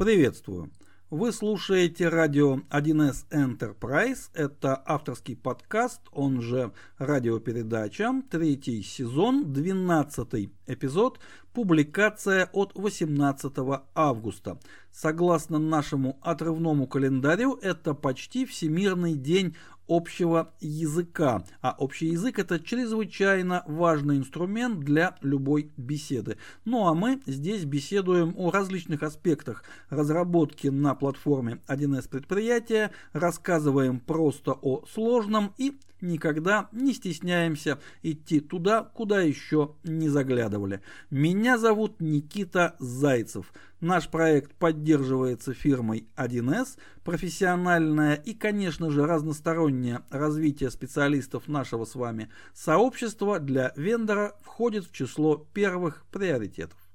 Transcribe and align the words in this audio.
Приветствую! 0.00 0.70
Вы 1.10 1.30
слушаете 1.30 2.08
радио 2.08 2.60
1С 2.70 3.26
Enterprise. 3.30 4.30
Это 4.32 4.82
авторский 4.86 5.36
подкаст, 5.36 6.00
он 6.10 6.40
же 6.40 6.72
радиопередача, 6.96 8.10
третий 8.30 8.82
сезон, 8.82 9.52
12 9.52 10.48
эпизод, 10.66 11.20
публикация 11.52 12.48
от 12.52 12.72
18 12.74 13.52
августа. 13.94 14.58
Согласно 14.92 15.58
нашему 15.58 16.18
отрывному 16.22 16.86
календарю, 16.86 17.58
это 17.62 17.94
почти 17.94 18.44
Всемирный 18.44 19.14
день 19.14 19.54
общего 19.90 20.54
языка. 20.60 21.44
А 21.60 21.74
общий 21.76 22.06
язык 22.06 22.38
это 22.38 22.60
чрезвычайно 22.60 23.64
важный 23.66 24.18
инструмент 24.18 24.80
для 24.80 25.16
любой 25.20 25.72
беседы. 25.76 26.38
Ну 26.64 26.86
а 26.86 26.94
мы 26.94 27.20
здесь 27.26 27.64
беседуем 27.64 28.34
о 28.36 28.50
различных 28.50 29.02
аспектах 29.02 29.64
разработки 29.88 30.68
на 30.68 30.94
платформе 30.94 31.60
1С 31.66 32.08
предприятия, 32.08 32.92
рассказываем 33.12 33.98
просто 33.98 34.52
о 34.52 34.84
сложном 34.86 35.52
и 35.58 35.76
никогда 36.02 36.68
не 36.72 36.92
стесняемся 36.92 37.78
идти 38.02 38.40
туда, 38.40 38.82
куда 38.82 39.20
еще 39.20 39.74
не 39.84 40.08
заглядывали. 40.08 40.82
Меня 41.10 41.58
зовут 41.58 42.00
Никита 42.00 42.76
Зайцев. 42.78 43.52
Наш 43.80 44.08
проект 44.08 44.54
поддерживается 44.54 45.54
фирмой 45.54 46.06
1С. 46.16 46.78
Профессиональное 47.02 48.14
и, 48.14 48.34
конечно 48.34 48.90
же, 48.90 49.06
разностороннее 49.06 50.02
развитие 50.10 50.70
специалистов 50.70 51.48
нашего 51.48 51.84
с 51.84 51.94
вами 51.94 52.30
сообщества 52.52 53.38
для 53.38 53.72
вендора 53.76 54.36
входит 54.42 54.84
в 54.84 54.92
число 54.92 55.36
первых 55.54 56.04
приоритетов. 56.12 56.89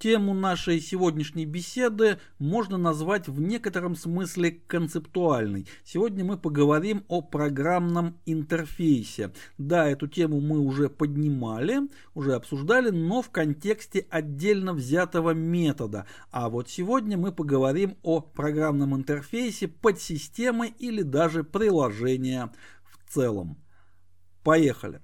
Тему 0.00 0.32
нашей 0.32 0.80
сегодняшней 0.80 1.44
беседы 1.44 2.20
можно 2.38 2.78
назвать 2.78 3.28
в 3.28 3.38
некотором 3.38 3.94
смысле 3.94 4.52
концептуальной. 4.66 5.68
Сегодня 5.84 6.24
мы 6.24 6.38
поговорим 6.38 7.04
о 7.08 7.20
программном 7.20 8.18
интерфейсе. 8.24 9.30
Да, 9.58 9.86
эту 9.86 10.08
тему 10.08 10.40
мы 10.40 10.58
уже 10.58 10.88
поднимали, 10.88 11.80
уже 12.14 12.32
обсуждали, 12.32 12.88
но 12.88 13.20
в 13.20 13.28
контексте 13.28 14.06
отдельно 14.08 14.72
взятого 14.72 15.32
метода. 15.32 16.06
А 16.30 16.48
вот 16.48 16.70
сегодня 16.70 17.18
мы 17.18 17.30
поговорим 17.30 17.98
о 18.02 18.20
программном 18.20 18.96
интерфейсе 18.96 19.68
подсистемы 19.68 20.68
или 20.78 21.02
даже 21.02 21.44
приложения 21.44 22.50
в 22.84 23.12
целом. 23.12 23.58
Поехали. 24.42 25.02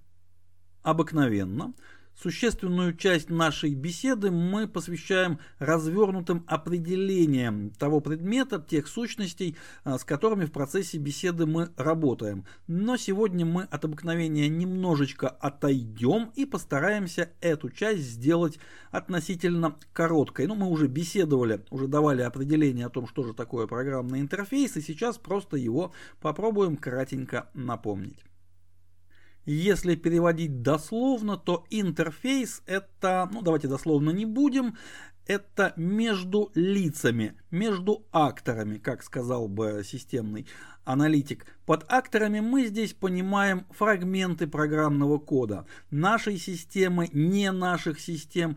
Обыкновенно– 0.83 1.75
Существенную 2.21 2.97
часть 2.97 3.29
нашей 3.29 3.75
беседы 3.75 4.31
мы 4.31 4.67
посвящаем 4.67 5.39
развернутым 5.59 6.45
определениям 6.47 7.71
того 7.73 8.01
предмета, 8.01 8.59
тех 8.59 8.89
сущностей, 8.89 9.55
а, 9.85 9.99
с 9.99 10.05
которыми 10.05 10.47
в 10.47 10.53
процессе 10.53 10.97
беседы 10.97 11.45
мы 11.45 11.69
работаем. 11.77 12.47
Но 12.69 12.97
сегодня 12.97 13.45
мы 13.45 13.65
от 13.65 13.85
обыкновения 13.85 14.49
немножечко 14.49 15.29
отойдем 15.29 16.31
и 16.35 16.47
постараемся 16.47 17.33
эту 17.43 17.69
часть 17.69 18.05
сделать 18.05 18.59
относительно 18.91 19.77
короткой. 19.93 20.47
Ну, 20.47 20.55
мы 20.55 20.69
уже 20.69 20.87
беседовали, 20.87 21.67
уже 21.69 21.87
давали 21.87 22.23
определение 22.23 22.87
о 22.87 22.91
том, 22.91 23.07
что 23.07 23.25
же 23.25 23.35
такое 23.35 23.67
программный 23.67 24.21
интерфейс, 24.21 24.75
и 24.79 24.81
сейчас 24.81 25.19
просто 25.19 25.59
его 25.59 25.93
попробуем 26.23 26.79
кратенько 26.79 27.51
напомнить. 27.53 28.25
Если 29.47 29.95
переводить 29.95 30.63
дословно, 30.63 31.37
то 31.37 31.65
интерфейс 31.71 32.63
это, 32.67 33.31
ну 33.33 33.43
давайте 33.43 33.69
дословно 33.69 34.11
не 34.11 34.27
будем, 34.27 34.77
это 35.27 35.73
между 35.77 36.51
лицами, 36.55 37.35
между 37.51 38.07
акторами, 38.13 38.79
как 38.79 39.03
сказал 39.03 39.49
бы 39.49 39.83
системный 39.85 40.47
аналитик. 40.85 41.47
Под 41.65 41.85
акторами 41.89 42.41
мы 42.41 42.67
здесь 42.67 42.93
понимаем 42.93 43.67
фрагменты 43.71 44.47
программного 44.47 45.19
кода 45.19 45.67
нашей 45.91 46.39
системы, 46.39 47.09
не 47.13 47.51
наших 47.53 48.01
систем, 48.01 48.57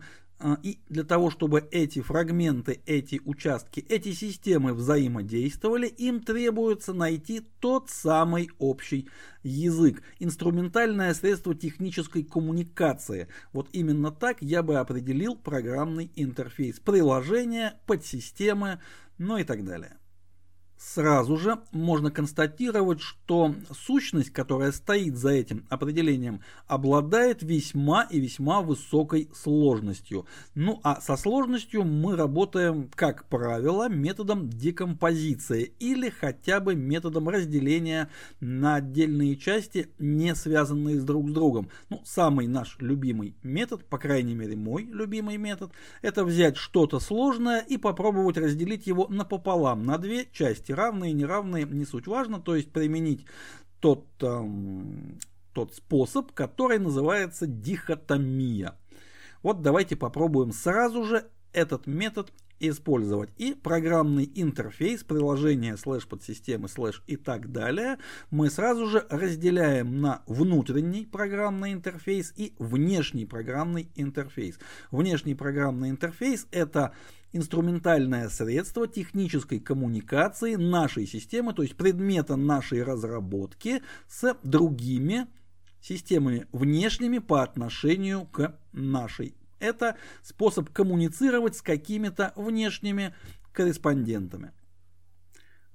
и 0.62 0.78
для 0.88 1.04
того, 1.04 1.30
чтобы 1.30 1.68
эти 1.70 2.00
фрагменты, 2.00 2.80
эти 2.86 3.20
участки, 3.24 3.84
эти 3.88 4.12
системы 4.12 4.72
взаимодействовали, 4.72 5.86
им 5.86 6.20
требуется 6.20 6.94
найти 6.94 7.40
тот 7.60 7.90
самый 7.90 8.50
общий 8.58 9.08
язык, 9.42 10.02
инструментальное 10.18 11.12
средство 11.14 11.54
технической 11.54 12.22
коммуникации. 12.22 13.28
Вот 13.52 13.68
именно 13.72 14.10
так 14.10 14.38
я 14.40 14.62
бы 14.62 14.76
определил 14.76 15.36
программный 15.36 16.10
интерфейс, 16.16 16.80
приложения, 16.80 17.78
подсистемы, 17.86 18.80
ну 19.18 19.36
и 19.36 19.44
так 19.44 19.64
далее. 19.64 19.99
Сразу 20.82 21.36
же 21.36 21.58
можно 21.72 22.10
констатировать, 22.10 23.02
что 23.02 23.54
сущность, 23.70 24.30
которая 24.30 24.72
стоит 24.72 25.14
за 25.14 25.28
этим 25.28 25.66
определением, 25.68 26.40
обладает 26.66 27.42
весьма 27.42 28.04
и 28.04 28.18
весьма 28.18 28.62
высокой 28.62 29.28
сложностью. 29.34 30.24
Ну 30.54 30.80
а 30.82 31.02
со 31.02 31.18
сложностью 31.18 31.84
мы 31.84 32.16
работаем, 32.16 32.90
как 32.94 33.28
правило, 33.28 33.90
методом 33.90 34.48
декомпозиции 34.48 35.74
или 35.80 36.08
хотя 36.08 36.60
бы 36.60 36.74
методом 36.74 37.28
разделения 37.28 38.08
на 38.40 38.76
отдельные 38.76 39.36
части, 39.36 39.90
не 39.98 40.34
связанные 40.34 40.98
с 40.98 41.04
друг 41.04 41.28
с 41.28 41.32
другом. 41.32 41.68
Ну, 41.90 42.00
самый 42.06 42.46
наш 42.46 42.78
любимый 42.80 43.36
метод, 43.42 43.84
по 43.84 43.98
крайней 43.98 44.34
мере 44.34 44.56
мой 44.56 44.84
любимый 44.84 45.36
метод, 45.36 45.72
это 46.00 46.24
взять 46.24 46.56
что-то 46.56 47.00
сложное 47.00 47.60
и 47.60 47.76
попробовать 47.76 48.38
разделить 48.38 48.86
его 48.86 49.08
напополам, 49.08 49.84
на 49.84 49.98
две 49.98 50.26
части 50.32 50.69
части 50.70 50.72
равные, 50.72 51.12
неравные, 51.12 51.64
не 51.64 51.84
суть 51.84 52.06
важно, 52.06 52.40
то 52.40 52.56
есть 52.56 52.72
применить 52.72 53.26
тот, 53.80 54.06
эм, 54.22 55.18
тот 55.52 55.74
способ, 55.74 56.32
который 56.32 56.78
называется 56.78 57.46
дихотомия. 57.46 58.74
Вот 59.42 59.62
давайте 59.62 59.96
попробуем 59.96 60.52
сразу 60.52 61.04
же 61.04 61.26
этот 61.52 61.86
метод 61.86 62.32
использовать. 62.60 63.30
И 63.38 63.54
программный 63.54 64.30
интерфейс, 64.34 65.02
приложение 65.02 65.78
слэш 65.78 66.06
подсистемы 66.06 66.68
слэш 66.68 67.02
и 67.06 67.16
так 67.16 67.50
далее 67.50 67.96
мы 68.30 68.50
сразу 68.50 68.86
же 68.86 69.06
разделяем 69.08 70.00
на 70.00 70.22
внутренний 70.26 71.06
программный 71.06 71.72
интерфейс 71.72 72.34
и 72.36 72.52
внешний 72.58 73.24
программный 73.24 73.88
интерфейс. 73.96 74.58
Внешний 74.90 75.34
программный 75.34 75.88
интерфейс 75.88 76.46
это 76.50 76.92
инструментальное 77.32 78.28
средство 78.28 78.86
технической 78.88 79.60
коммуникации 79.60 80.56
нашей 80.56 81.06
системы, 81.06 81.52
то 81.52 81.62
есть 81.62 81.76
предмета 81.76 82.36
нашей 82.36 82.82
разработки 82.82 83.82
с 84.08 84.36
другими 84.42 85.26
системами 85.80 86.46
внешними 86.52 87.18
по 87.18 87.42
отношению 87.42 88.26
к 88.26 88.56
нашей. 88.72 89.34
Это 89.58 89.96
способ 90.22 90.70
коммуницировать 90.70 91.56
с 91.56 91.62
какими-то 91.62 92.32
внешними 92.36 93.14
корреспондентами. 93.52 94.52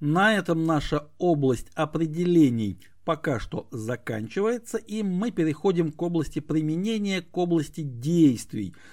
На 0.00 0.34
этом 0.34 0.64
наша 0.64 1.08
область 1.18 1.70
определений 1.74 2.80
пока 3.04 3.38
что 3.38 3.68
заканчивается, 3.70 4.78
и 4.78 5.02
мы 5.02 5.30
переходим 5.30 5.92
к 5.92 6.02
области 6.02 6.40
применения, 6.40 7.22
к 7.22 7.36
области 7.38 7.80
действий– 7.80 8.74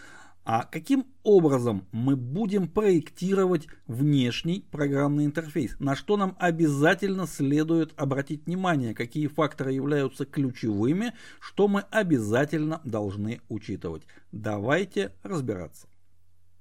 а 0.45 0.63
каким 0.63 1.05
образом 1.23 1.87
мы 1.93 2.17
будем 2.17 2.67
проектировать 2.67 3.67
внешний 3.87 4.65
программный 4.71 5.25
интерфейс? 5.25 5.75
На 5.79 5.95
что 5.95 6.17
нам 6.17 6.35
обязательно 6.37 7.27
следует 7.27 7.93
обратить 7.95 8.45
внимание? 8.45 8.93
Какие 8.93 9.27
факторы 9.27 9.71
являются 9.71 10.25
ключевыми? 10.25 11.13
Что 11.39 11.69
мы 11.69 11.81
обязательно 11.91 12.81
должны 12.83 13.39
учитывать? 13.47 14.03
Давайте 14.33 15.13
разбираться. 15.23 15.87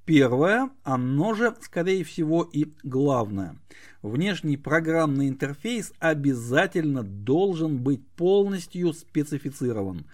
Первое, 0.05 0.71
оно 0.83 1.35
же, 1.35 1.55
скорее 1.61 2.03
всего, 2.03 2.43
и 2.43 2.73
главное. 2.83 3.57
Внешний 4.03 4.57
программный 4.57 5.29
интерфейс 5.29 5.93
обязательно 6.01 7.05
должен 7.05 7.79
быть 7.79 8.05
полностью 8.17 8.93
специфицирован. 8.95 10.07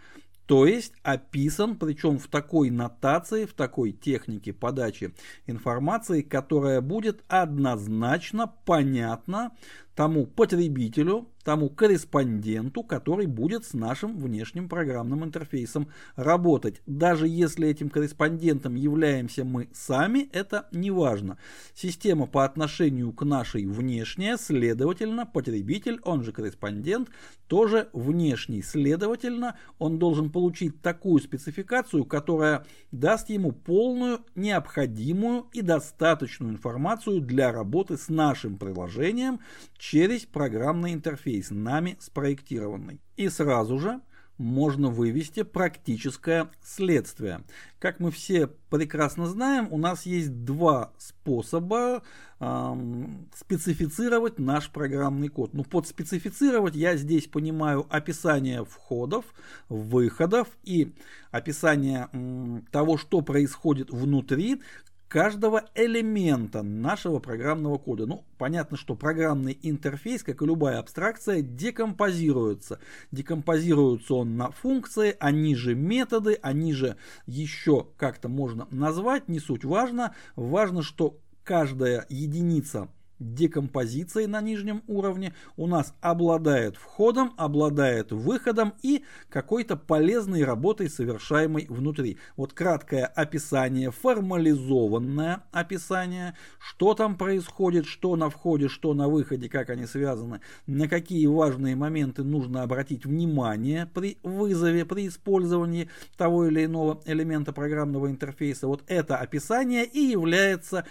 То 0.49 0.65
есть 0.65 0.95
описан, 1.03 1.77
причем 1.77 2.19
в 2.19 2.27
такой 2.27 2.71
нотации, 2.71 3.45
в 3.45 3.53
такой 3.53 3.93
технике 3.93 4.55
подачи 4.55 5.15
информации, 5.47 6.23
которая 6.23 6.81
будет 6.81 7.23
однозначно 7.29 8.51
понятна 8.65 9.53
тому 9.95 10.25
потребителю, 10.25 11.29
тому 11.49 11.71
корреспонденту, 11.71 12.83
который 12.83 13.25
будет 13.25 13.65
с 13.65 13.73
нашим 13.73 14.19
внешним 14.19 14.69
программным 14.69 15.25
интерфейсом 15.25 15.89
работать. 16.15 16.83
Даже 16.85 17.27
если 17.27 17.67
этим 17.67 17.89
корреспондентом 17.89 18.75
являемся 18.75 19.47
мы 19.47 19.71
сами, 19.73 20.29
это 20.35 20.69
не 20.73 20.91
важно. 20.91 21.39
Система 21.75 22.27
по 22.27 22.45
отношению 22.45 23.15
к 23.15 23.25
нашей 23.25 23.65
внешняя, 23.65 24.37
следовательно, 24.37 25.25
потребитель, 25.25 26.01
он 26.05 26.23
же 26.23 26.33
корреспондент, 26.33 27.09
тоже 27.47 27.89
внешний. 27.95 28.63
Следовательно, 28.63 29.57
он 29.79 29.99
должен 29.99 30.31
получить 30.31 30.83
такую 30.83 31.21
спецификацию, 31.21 32.05
которая 32.05 32.67
даст 32.93 33.31
ему 33.31 33.53
полную, 33.53 34.21
необходимую 34.35 35.47
и 35.55 35.63
достаточную 35.63 36.53
информацию 36.53 37.23
для 37.23 37.51
работы 37.51 37.97
с 37.97 38.09
нашим 38.09 38.59
приложением 38.59 39.41
через 39.79 40.27
программный 40.27 40.93
интерфейс, 40.93 41.38
нами 41.51 41.97
спроектированный. 42.01 43.01
И 43.17 43.29
сразу 43.29 43.79
же 43.79 44.01
можно 44.39 44.89
вывести 44.89 45.43
практическое 45.43 46.49
следствие. 46.63 47.43
Как 47.81 47.99
мы 48.01 48.11
все 48.11 48.47
прекрасно 48.71 49.27
знаем, 49.27 49.69
у 49.71 49.79
нас 49.79 50.07
есть 50.07 50.45
два 50.45 50.93
способа 50.97 52.03
эм, 52.39 53.29
специфицировать 53.35 54.39
наш 54.39 54.71
программный 54.71 55.29
код. 55.29 55.55
Ну, 55.55 55.65
под 55.65 55.89
специфицировать 55.89 56.77
я 56.77 56.97
здесь 56.97 57.27
понимаю 57.27 57.87
описание 57.91 58.65
входов, 58.65 59.25
выходов 59.69 60.49
и 60.63 60.95
описание 61.33 62.09
эм, 62.13 62.65
того, 62.71 62.97
что 62.97 63.21
происходит 63.23 63.91
внутри, 63.91 64.63
каждого 65.09 65.65
элемента 65.75 66.63
нашего 66.63 67.19
программного 67.19 67.79
кода. 67.79 68.07
Ну, 68.07 68.25
понятно, 68.37 68.77
что 68.77 68.95
программный 68.95 69.59
интерфейс, 69.63 70.23
как 70.23 70.43
и 70.43 70.47
любая 70.47 70.79
абстракция, 70.79 71.41
декомпозируется. 71.43 72.79
Декомпозируется 73.11 74.15
он 74.15 74.37
на 74.37 74.51
функции, 74.51 75.17
они 75.19 75.55
же 75.57 75.75
методы, 75.75 76.39
они 76.43 76.73
же 76.73 76.97
еще 77.27 77.87
как-то 77.97 78.29
можно 78.29 78.69
назвать, 78.71 79.29
не 79.29 79.41
суть 79.41 79.65
важно. 79.65 80.15
Важно, 80.37 80.83
что 80.83 81.19
каждая 81.43 82.07
единица 82.11 82.89
декомпозицией 83.19 84.27
на 84.27 84.41
нижнем 84.41 84.83
уровне 84.87 85.35
у 85.57 85.67
нас 85.67 85.95
обладает 86.01 86.77
входом, 86.77 87.35
обладает 87.37 88.13
выходом 88.13 88.75
и 88.83 89.05
какой-то 89.29 89.77
полезной 89.77 90.45
работой, 90.45 90.89
совершаемой 90.89 91.67
внутри. 91.69 92.19
Вот 92.37 92.53
краткое 92.53 93.07
описание, 93.07 93.91
формализованное 93.91 95.45
описание, 95.53 96.35
что 96.59 96.95
там 96.95 97.17
происходит, 97.17 97.87
что 97.87 98.17
на 98.17 98.31
входе, 98.31 98.69
что 98.69 98.95
на 98.95 99.09
выходе, 99.09 99.49
как 99.49 99.71
они 99.71 99.87
связаны, 99.87 100.41
на 100.67 100.89
какие 100.89 101.27
важные 101.27 101.77
моменты 101.77 102.23
нужно 102.25 102.63
обратить 102.63 103.05
внимание 103.05 103.87
при 103.93 104.19
вызове, 104.23 104.85
при 104.85 105.09
использовании 105.09 105.89
того 106.17 106.47
или 106.47 106.65
иного 106.65 107.01
элемента 107.05 107.53
программного 107.53 108.11
интерфейса. 108.11 108.67
Вот 108.67 108.83
это 108.87 109.17
описание 109.17 109.85
и 109.85 110.01
является 110.01 110.85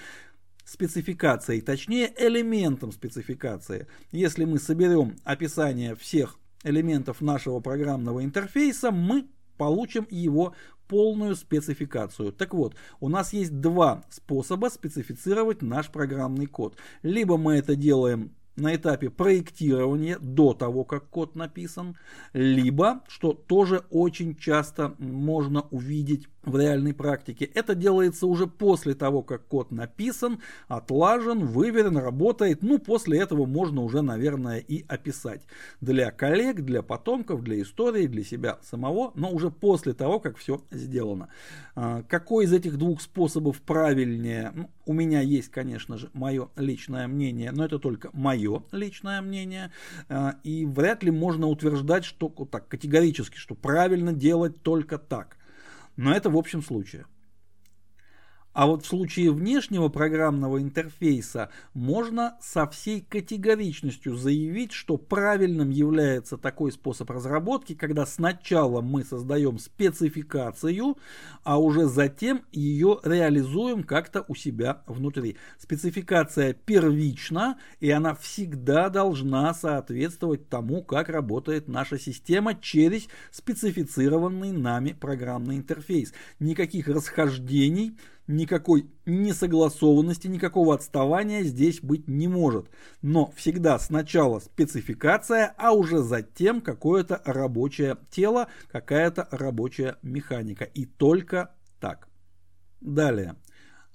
спецификацией, 0.68 1.62
точнее 1.62 2.14
элементом 2.18 2.92
спецификации. 2.92 3.88
Если 4.12 4.44
мы 4.44 4.60
соберем 4.60 5.16
описание 5.24 5.96
всех 5.96 6.38
элементов 6.64 7.22
нашего 7.22 7.62
программного 7.62 8.24
интерфейса, 8.24 8.92
мы 8.92 9.28
получим 9.58 10.06
его 10.10 10.54
полную 10.90 11.36
спецификацию. 11.36 12.34
Так 12.34 12.54
вот, 12.54 12.76
у 13.00 13.08
нас 13.08 13.32
есть 13.32 13.60
два 13.62 14.04
способа 14.10 14.68
специфицировать 14.68 15.62
наш 15.62 15.90
программный 15.90 16.48
код. 16.48 16.78
Либо 17.02 17.38
мы 17.38 17.56
это 17.56 17.76
делаем 17.76 18.32
на 18.58 18.76
этапе 18.76 19.10
проектирования 19.10 20.18
до 20.20 20.54
того, 20.54 20.84
как 20.84 21.10
код 21.10 21.36
написан, 21.36 21.96
либо, 22.34 23.04
что 23.08 23.34
тоже 23.34 23.84
очень 23.90 24.36
часто 24.36 24.96
можно 24.98 25.62
увидеть 25.70 26.28
в 26.48 26.58
реальной 26.58 26.94
практике. 26.94 27.46
Это 27.46 27.76
делается 27.76 28.26
уже 28.26 28.48
после 28.48 28.96
того, 28.96 29.22
как 29.22 29.46
код 29.48 29.72
написан, 29.72 30.40
отлажен, 30.68 31.46
выверен, 31.46 31.98
работает. 31.98 32.62
Ну, 32.62 32.80
после 32.80 33.20
этого 33.20 33.46
можно 33.46 33.82
уже, 33.82 34.02
наверное, 34.02 34.60
и 34.60 34.86
описать. 34.88 35.42
Для 35.82 36.12
коллег, 36.12 36.62
для 36.62 36.82
потомков, 36.82 37.44
для 37.44 37.62
истории, 37.62 38.08
для 38.08 38.24
себя 38.24 38.58
самого, 38.64 39.12
но 39.16 39.30
уже 39.32 39.52
после 39.52 39.94
того, 39.94 40.20
как 40.20 40.38
все 40.38 40.62
сделано. 40.72 41.30
А, 41.76 42.04
какой 42.04 42.46
из 42.46 42.54
этих 42.54 42.78
двух 42.78 43.02
способов 43.02 43.62
правильнее? 43.62 44.52
Ну, 44.56 44.70
у 44.86 44.94
меня 44.94 45.22
есть, 45.22 45.50
конечно 45.50 45.98
же, 45.98 46.10
мое 46.14 46.50
личное 46.56 47.08
мнение, 47.08 47.52
но 47.52 47.66
это 47.66 47.78
только 47.78 48.10
мое 48.14 48.64
личное 48.72 49.22
мнение. 49.22 49.72
А, 50.10 50.36
и 50.44 50.66
вряд 50.66 51.04
ли 51.04 51.12
можно 51.12 51.48
утверждать, 51.48 52.06
что 52.06 52.30
так 52.30 52.68
категорически, 52.68 53.38
что 53.38 53.54
правильно 53.56 54.14
делать 54.14 54.62
только 54.64 54.98
так. 54.98 55.37
Но 55.98 56.14
это 56.14 56.30
в 56.30 56.38
общем 56.38 56.62
случае. 56.62 57.06
А 58.58 58.66
вот 58.66 58.84
в 58.84 58.88
случае 58.88 59.32
внешнего 59.32 59.88
программного 59.88 60.60
интерфейса 60.60 61.52
можно 61.76 62.38
со 62.42 62.66
всей 62.66 63.02
категоричностью 63.02 64.16
заявить, 64.16 64.72
что 64.72 64.98
правильным 64.98 65.70
является 65.70 66.38
такой 66.38 66.72
способ 66.72 67.12
разработки, 67.12 67.76
когда 67.76 68.08
сначала 68.08 68.82
мы 68.82 69.04
создаем 69.04 69.60
спецификацию, 69.60 70.98
а 71.44 71.60
уже 71.60 71.86
затем 71.86 72.46
ее 72.52 73.00
реализуем 73.04 73.84
как-то 73.84 74.26
у 74.28 74.34
себя 74.34 74.82
внутри. 74.88 75.38
Спецификация 75.60 76.54
первична, 76.54 77.60
и 77.80 77.92
она 77.92 78.16
всегда 78.16 78.90
должна 78.90 79.54
соответствовать 79.54 80.50
тому, 80.50 80.82
как 80.82 81.10
работает 81.10 81.68
наша 81.68 82.00
система 82.00 82.56
через 82.56 83.08
специфицированный 83.30 84.52
нами 84.52 84.98
программный 85.00 85.58
интерфейс. 85.58 86.12
Никаких 86.40 86.88
расхождений, 86.88 87.96
никакой 88.28 88.90
несогласованности, 89.06 90.28
никакого 90.28 90.76
отставания 90.76 91.44
здесь 91.44 91.82
быть 91.82 92.08
не 92.08 92.28
может. 92.28 92.70
Но 93.02 93.32
всегда 93.36 93.80
сначала 93.80 94.40
спецификация, 94.40 95.54
а 95.58 95.72
уже 95.72 96.00
затем 96.00 96.62
какое-то 96.62 97.22
рабочее 97.26 97.98
тело, 98.10 98.48
какая-то 98.72 99.28
рабочая 99.32 99.98
механика. 100.02 100.66
И 100.66 100.86
только 100.86 101.56
так. 101.80 102.08
Далее. 102.82 103.36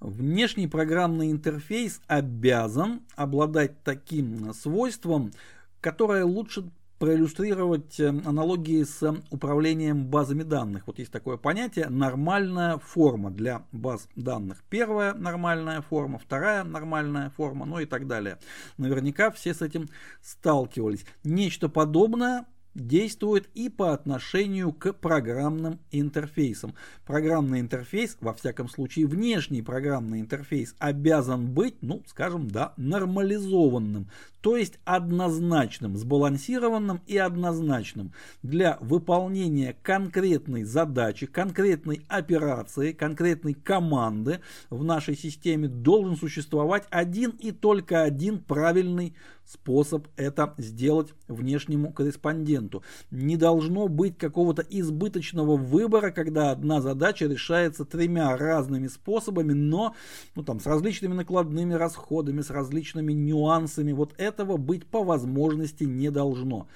Внешний 0.00 0.66
программный 0.66 1.30
интерфейс 1.30 2.00
обязан 2.08 3.02
обладать 3.14 3.84
таким 3.84 4.52
свойством, 4.52 5.32
которое 5.80 6.24
лучше 6.24 6.72
проиллюстрировать 7.02 7.98
э, 7.98 8.10
аналогии 8.10 8.84
с 8.84 9.02
управлением 9.30 10.06
базами 10.06 10.44
данных. 10.44 10.86
Вот 10.86 11.00
есть 11.00 11.10
такое 11.10 11.36
понятие 11.36 11.88
нормальная 11.88 12.78
форма 12.78 13.32
для 13.32 13.66
баз 13.72 14.06
данных. 14.14 14.62
Первая 14.70 15.12
нормальная 15.12 15.82
форма, 15.82 16.20
вторая 16.20 16.62
нормальная 16.62 17.30
форма, 17.30 17.66
ну 17.66 17.80
и 17.80 17.86
так 17.86 18.06
далее. 18.06 18.38
Наверняка 18.78 19.32
все 19.32 19.52
с 19.52 19.62
этим 19.62 19.88
сталкивались. 20.20 21.04
Нечто 21.24 21.68
подобное 21.68 22.46
действует 22.74 23.48
и 23.54 23.68
по 23.68 23.92
отношению 23.92 24.72
к 24.72 24.92
программным 24.92 25.80
интерфейсам. 25.90 26.74
Программный 27.06 27.60
интерфейс, 27.60 28.16
во 28.20 28.32
всяком 28.32 28.68
случае 28.68 29.06
внешний 29.06 29.62
программный 29.62 30.20
интерфейс, 30.20 30.74
обязан 30.78 31.52
быть, 31.52 31.76
ну, 31.82 32.02
скажем, 32.06 32.48
да, 32.48 32.72
нормализованным, 32.76 34.08
то 34.40 34.56
есть 34.56 34.78
однозначным, 34.84 35.96
сбалансированным 35.96 37.00
и 37.06 37.16
однозначным 37.16 38.12
для 38.42 38.76
выполнения 38.80 39.76
конкретной 39.82 40.64
задачи, 40.64 41.26
конкретной 41.26 42.02
операции, 42.08 42.92
конкретной 42.92 43.54
команды 43.54 44.40
в 44.68 44.82
нашей 44.82 45.16
системе 45.16 45.68
должен 45.68 46.16
существовать 46.16 46.84
один 46.90 47.30
и 47.38 47.52
только 47.52 48.02
один 48.02 48.40
правильный 48.40 49.14
способ 49.44 50.08
это 50.16 50.54
сделать 50.58 51.12
внешнему 51.28 51.92
корреспонденту. 51.92 52.82
Не 53.10 53.36
должно 53.36 53.88
быть 53.88 54.16
какого-то 54.18 54.62
избыточного 54.62 55.56
выбора, 55.56 56.10
когда 56.10 56.50
одна 56.50 56.80
задача 56.80 57.26
решается 57.26 57.84
тремя 57.84 58.36
разными 58.36 58.88
способами, 58.88 59.52
но 59.52 59.94
ну, 60.34 60.42
там, 60.42 60.60
с 60.60 60.66
различными 60.66 61.14
накладными 61.14 61.74
расходами, 61.74 62.40
с 62.40 62.50
различными 62.50 63.12
нюансами. 63.12 63.92
Вот 63.92 64.14
этого 64.18 64.56
быть 64.56 64.86
по 64.86 65.02
возможности 65.04 65.84
не 65.84 66.10
должно. 66.10 66.68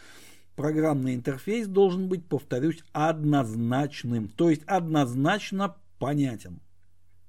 Программный 0.56 1.14
интерфейс 1.14 1.66
должен 1.66 2.08
быть, 2.08 2.26
повторюсь, 2.26 2.82
однозначным, 2.92 4.28
то 4.28 4.48
есть 4.48 4.62
однозначно 4.66 5.76
понятен. 5.98 6.60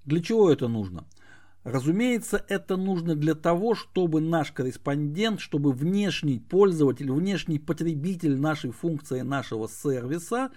Для 0.06 0.22
чего 0.22 0.50
это 0.50 0.70
нужно? 0.70 1.04
Разумеется, 1.68 2.46
это 2.48 2.78
нужно 2.78 3.14
для 3.14 3.36
того, 3.36 3.76
чтобы 3.76 4.22
наш 4.22 4.54
корреспондент, 4.54 5.42
чтобы 5.42 5.74
внешний 5.74 6.40
пользователь, 6.40 7.12
внешний 7.12 7.60
потребитель 7.60 8.40
нашей 8.40 8.72
функции, 8.72 9.20
нашего 9.20 9.68
сервиса 9.68 10.50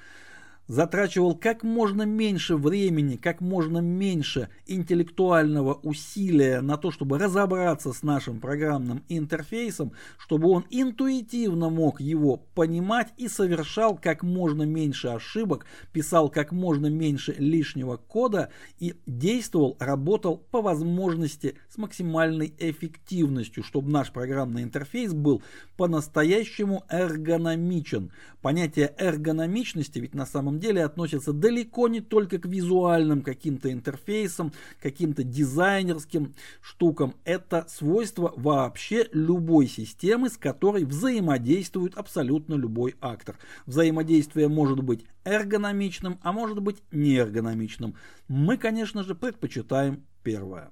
затрачивал 0.71 1.35
как 1.35 1.65
можно 1.65 2.05
меньше 2.05 2.55
времени, 2.55 3.17
как 3.17 3.41
можно 3.41 3.79
меньше 3.79 4.51
интеллектуального 4.67 5.75
усилия 5.75 6.61
на 6.61 6.77
то, 6.77 6.93
чтобы 6.93 7.19
разобраться 7.19 7.93
с 7.93 8.05
нашим 8.05 8.39
программным 8.39 9.03
интерфейсом, 9.09 9.93
чтобы 10.17 10.49
он 10.49 10.65
интуитивно 10.71 11.71
мог 11.71 12.01
его 12.01 12.37
понимать 12.55 13.09
и 13.17 13.27
совершал 13.27 13.99
как 14.01 14.23
можно 14.23 14.63
меньше 14.63 15.09
ошибок, 15.09 15.67
писал 15.93 16.31
как 16.31 16.53
можно 16.53 16.87
меньше 16.87 17.35
лишнего 17.37 17.97
кода 17.97 18.51
и 18.79 18.95
действовал, 19.07 19.77
работал 19.81 20.37
по 20.37 20.63
возможности 20.63 21.57
с 21.69 21.79
максимальной 21.79 22.55
эффективностью, 22.61 23.65
чтобы 23.65 23.91
наш 23.91 24.13
программный 24.13 24.63
интерфейс 24.63 25.15
был 25.15 25.43
по-настоящему 25.77 26.85
эргономичен. 26.89 28.13
Понятие 28.41 28.95
эргономичности 28.97 29.99
ведь 29.99 30.15
на 30.15 30.27
самом 30.27 30.60
деле 30.61 30.85
относится 30.85 31.33
далеко 31.33 31.89
не 31.89 32.01
только 32.01 32.39
к 32.39 32.47
визуальным 32.47 33.23
каким-то 33.23 33.73
интерфейсам, 33.73 34.53
каким-то 34.81 35.25
дизайнерским 35.25 36.35
штукам. 36.61 37.15
Это 37.25 37.67
свойство 37.69 38.33
вообще 38.37 39.09
любой 39.13 39.67
системы, 39.67 40.29
с 40.29 40.37
которой 40.37 40.85
взаимодействует 40.85 41.97
абсолютно 41.97 42.55
любой 42.55 42.95
актор. 43.01 43.37
Взаимодействие 43.67 44.49
может 44.49 44.83
быть 44.83 45.05
эргономичным, 45.25 46.19
а 46.23 46.33
может 46.33 46.61
быть 46.61 46.83
неэргономичным. 46.93 47.95
Мы, 48.29 48.57
конечно 48.57 49.03
же, 49.03 49.15
предпочитаем 49.15 50.05
первое. 50.23 50.71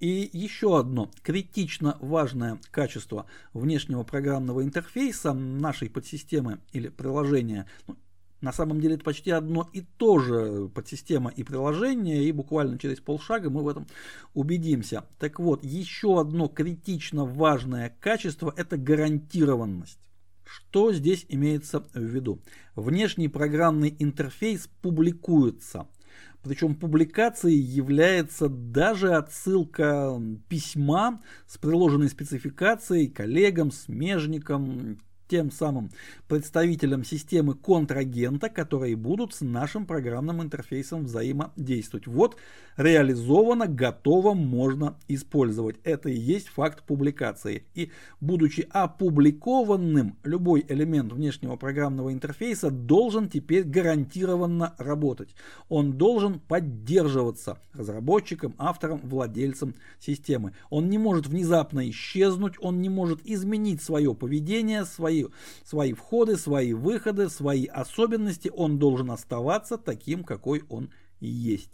И 0.00 0.30
еще 0.32 0.78
одно 0.78 1.10
критично 1.22 1.96
важное 2.00 2.60
качество 2.70 3.26
внешнего 3.52 4.04
программного 4.04 4.62
интерфейса 4.62 5.32
нашей 5.32 5.90
подсистемы 5.90 6.60
или 6.72 6.88
приложения, 6.88 7.66
ну, 7.88 7.96
на 8.40 8.52
самом 8.52 8.80
деле 8.80 8.94
это 8.94 9.04
почти 9.04 9.30
одно 9.30 9.68
и 9.72 9.80
то 9.80 10.18
же 10.18 10.68
подсистема 10.68 11.30
и 11.30 11.42
приложение, 11.42 12.24
и 12.24 12.32
буквально 12.32 12.78
через 12.78 13.00
полшага 13.00 13.50
мы 13.50 13.62
в 13.62 13.68
этом 13.68 13.86
убедимся. 14.34 15.04
Так 15.18 15.40
вот, 15.40 15.64
еще 15.64 16.20
одно 16.20 16.48
критично 16.48 17.24
важное 17.24 17.94
качество– 18.00 18.52
это 18.56 18.76
гарантированность. 18.76 19.98
Что 20.44 20.92
здесь 20.92 21.26
имеется 21.28 21.84
в 21.92 22.00
виду? 22.00 22.40
Внешний 22.74 23.28
программный 23.28 23.94
интерфейс 23.98 24.68
публикуется– 24.80 25.86
причем 26.42 26.76
публикацией 26.76 27.58
является 27.58 28.48
даже 28.48 29.14
отсылка 29.14 30.20
письма 30.48 31.20
с 31.46 31.58
приложенной 31.58 32.08
спецификацией 32.08 33.08
коллегам, 33.08 33.72
смежникам, 33.72 34.98
тем 35.28 35.50
самым 35.50 35.90
представителям 36.26 37.04
системы 37.04 37.54
контрагента, 37.54 38.48
которые 38.48 38.96
будут 38.96 39.34
с 39.34 39.40
нашим 39.42 39.86
программным 39.86 40.42
интерфейсом 40.42 41.04
взаимодействовать. 41.04 42.06
Вот 42.06 42.36
реализовано, 42.76 43.66
готово, 43.66 44.34
можно 44.34 44.96
использовать. 45.08 45.76
Это 45.84 46.08
и 46.08 46.16
есть 46.16 46.48
факт 46.48 46.84
публикации. 46.84 47.64
И 47.74 47.90
будучи 48.20 48.66
опубликованным, 48.70 50.16
любой 50.24 50.64
элемент 50.68 51.12
внешнего 51.12 51.56
программного 51.56 52.12
интерфейса 52.12 52.70
должен 52.70 53.28
теперь 53.28 53.64
гарантированно 53.64 54.74
работать. 54.78 55.34
Он 55.68 55.92
должен 55.92 56.40
поддерживаться 56.40 57.58
разработчиком, 57.72 58.54
автором, 58.58 59.00
владельцем 59.02 59.74
системы. 60.00 60.54
Он 60.70 60.88
не 60.88 60.98
может 60.98 61.26
внезапно 61.26 61.88
исчезнуть, 61.90 62.54
он 62.60 62.80
не 62.80 62.88
может 62.88 63.20
изменить 63.24 63.82
свое 63.82 64.14
поведение, 64.14 64.84
свои 64.84 65.17
свои, 65.22 65.32
свои 65.64 65.92
входы, 65.92 66.36
свои 66.36 66.72
выходы, 66.72 67.28
свои 67.28 67.66
особенности, 67.66 68.50
он 68.54 68.78
должен 68.78 69.10
оставаться 69.10 69.78
таким, 69.78 70.24
какой 70.24 70.64
он 70.68 70.90
есть. 71.20 71.70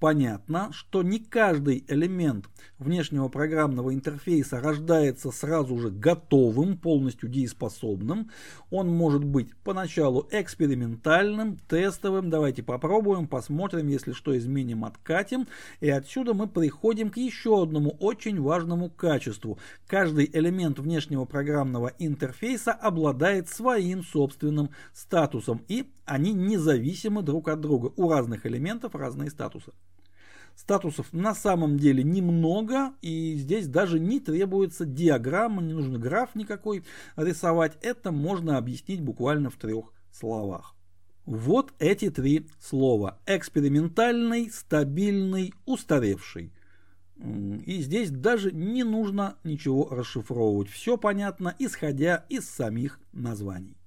Понятно, 0.00 0.70
что 0.72 1.02
не 1.02 1.18
каждый 1.18 1.84
элемент 1.88 2.48
внешнего 2.78 3.28
программного 3.28 3.92
интерфейса 3.92 4.60
рождается 4.60 5.32
сразу 5.32 5.76
же 5.76 5.90
готовым, 5.90 6.78
полностью 6.78 7.28
дееспособным. 7.28 8.30
Он 8.70 8.88
может 8.88 9.24
быть 9.24 9.56
поначалу 9.64 10.28
экспериментальным, 10.30 11.56
тестовым. 11.68 12.30
Давайте 12.30 12.62
попробуем, 12.62 13.26
посмотрим, 13.26 13.88
если 13.88 14.12
что 14.12 14.38
изменим, 14.38 14.84
откатим. 14.84 15.48
И 15.80 15.90
отсюда 15.90 16.32
мы 16.32 16.46
приходим 16.46 17.10
к 17.10 17.16
еще 17.16 17.60
одному 17.60 17.90
очень 17.98 18.40
важному 18.40 18.90
качеству. 18.90 19.58
Каждый 19.88 20.30
элемент 20.32 20.78
внешнего 20.78 21.24
программного 21.24 21.92
интерфейса 21.98 22.70
обладает 22.70 23.48
своим 23.48 24.04
собственным 24.04 24.70
статусом 24.94 25.64
и 25.66 25.90
они 26.04 26.32
независимы 26.32 27.22
друг 27.22 27.48
от 27.48 27.60
друга. 27.60 27.92
У 27.96 28.08
разных 28.08 28.46
элементов 28.46 28.94
разные 28.94 29.30
статусы. 29.30 29.72
Статусов 30.58 31.12
на 31.12 31.36
самом 31.36 31.78
деле 31.78 32.02
немного, 32.02 32.92
и 33.00 33.36
здесь 33.36 33.68
даже 33.68 34.00
не 34.00 34.18
требуется 34.18 34.84
диаграмма, 34.84 35.62
не 35.62 35.72
нужно 35.72 36.00
граф 36.00 36.34
никакой 36.34 36.82
рисовать. 37.14 37.78
Это 37.80 38.10
можно 38.10 38.58
объяснить 38.58 39.00
буквально 39.00 39.50
в 39.50 39.54
трех 39.54 39.92
словах. 40.10 40.74
Вот 41.26 41.72
эти 41.78 42.10
три 42.10 42.48
слова. 42.60 43.20
Экспериментальный, 43.24 44.50
стабильный, 44.50 45.54
устаревший. 45.64 46.52
И 47.64 47.80
здесь 47.80 48.10
даже 48.10 48.50
не 48.50 48.82
нужно 48.82 49.36
ничего 49.44 49.88
расшифровывать. 49.88 50.68
Все 50.68 50.96
понятно, 50.98 51.54
исходя 51.60 52.24
из 52.28 52.50
самих 52.50 52.98
названий. 53.12 53.77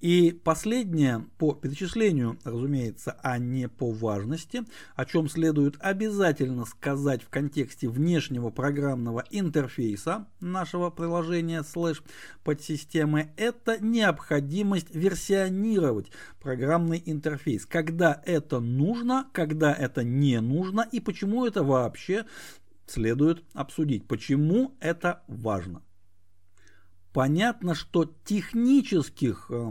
И 0.00 0.32
последнее 0.44 1.26
по 1.38 1.54
перечислению, 1.54 2.38
разумеется, 2.44 3.16
а 3.22 3.38
не 3.38 3.66
по 3.68 3.90
важности, 3.92 4.64
о 4.94 5.06
чем 5.06 5.28
следует 5.28 5.76
обязательно 5.80 6.66
сказать 6.66 7.22
в 7.22 7.30
контексте 7.30 7.88
внешнего 7.88 8.50
программного 8.50 9.24
интерфейса 9.30 10.26
нашего 10.40 10.90
приложения 10.90 11.62
слэш 11.62 12.02
подсистемы, 12.44 13.30
это 13.36 13.82
необходимость 13.82 14.94
версионировать 14.94 16.10
программный 16.40 17.02
интерфейс. 17.04 17.64
Когда 17.64 18.22
это 18.26 18.60
нужно, 18.60 19.28
когда 19.32 19.72
это 19.72 20.04
не 20.04 20.40
нужно 20.40 20.86
и 20.92 21.00
почему 21.00 21.46
это 21.46 21.64
вообще 21.64 22.26
следует 22.86 23.42
обсудить. 23.54 24.06
Почему 24.06 24.76
это 24.80 25.22
важно. 25.26 25.82
Понятно, 27.16 27.74
что 27.74 28.12
технических 28.26 29.46
э, 29.48 29.70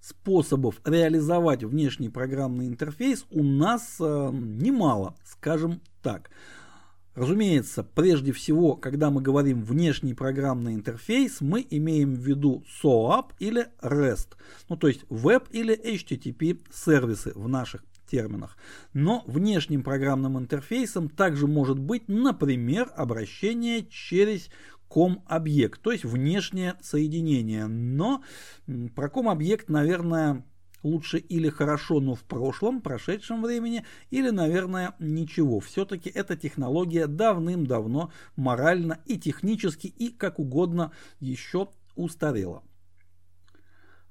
способов 0.00 0.80
реализовать 0.82 1.62
внешний 1.62 2.08
программный 2.08 2.68
интерфейс 2.68 3.26
у 3.30 3.42
нас 3.42 3.98
э, 4.00 4.30
немало, 4.32 5.14
скажем 5.22 5.82
так. 6.02 6.30
Разумеется, 7.14 7.82
прежде 7.82 8.32
всего, 8.32 8.76
когда 8.76 9.10
мы 9.10 9.20
говорим 9.20 9.62
внешний 9.62 10.14
программный 10.14 10.72
интерфейс, 10.72 11.42
мы 11.42 11.66
имеем 11.68 12.14
в 12.14 12.20
виду 12.20 12.64
SOAP 12.82 13.32
или 13.40 13.66
REST, 13.82 14.28
ну 14.70 14.78
то 14.78 14.88
есть 14.88 15.02
Web 15.10 15.48
или 15.50 15.78
HTTP 15.78 16.62
сервисы 16.72 17.32
в 17.34 17.46
наших 17.46 17.82
терминах. 18.06 18.56
Но 18.94 19.22
внешним 19.26 19.82
программным 19.82 20.38
интерфейсом 20.38 21.08
также 21.08 21.46
может 21.46 21.78
быть, 21.78 22.08
например, 22.08 22.90
обращение 22.96 23.84
через 23.86 24.48
ком-объект, 24.88 25.82
то 25.82 25.92
есть 25.92 26.04
внешнее 26.04 26.76
соединение. 26.80 27.66
Но 27.66 28.22
про 28.94 29.08
ком-объект, 29.08 29.68
наверное, 29.68 30.44
лучше 30.82 31.18
или 31.18 31.48
хорошо, 31.48 32.00
но 32.00 32.14
в 32.14 32.22
прошлом, 32.22 32.80
прошедшем 32.80 33.42
времени, 33.42 33.84
или, 34.10 34.30
наверное, 34.30 34.94
ничего. 34.98 35.60
Все-таки 35.60 36.08
эта 36.08 36.36
технология 36.36 37.06
давным-давно 37.06 38.12
морально 38.36 39.00
и 39.04 39.18
технически, 39.18 39.88
и 39.88 40.08
как 40.10 40.38
угодно 40.38 40.92
еще 41.20 41.68
устарела. 41.96 42.62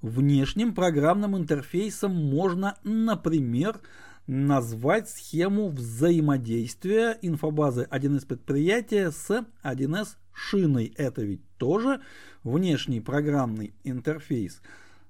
Внешним 0.01 0.75
программным 0.75 1.35
интерфейсом 1.37 2.13
можно, 2.13 2.77
например, 2.83 3.79
назвать 4.27 5.09
схему 5.09 5.69
взаимодействия 5.69 7.17
инфобазы 7.21 7.87
1С 7.89 8.25
предприятия 8.25 9.11
с 9.11 9.45
1С 9.63 10.17
шиной. 10.33 10.93
Это 10.97 11.21
ведь 11.23 11.41
тоже 11.57 12.01
внешний 12.43 13.01
программный 13.01 13.73
интерфейс, 13.83 14.61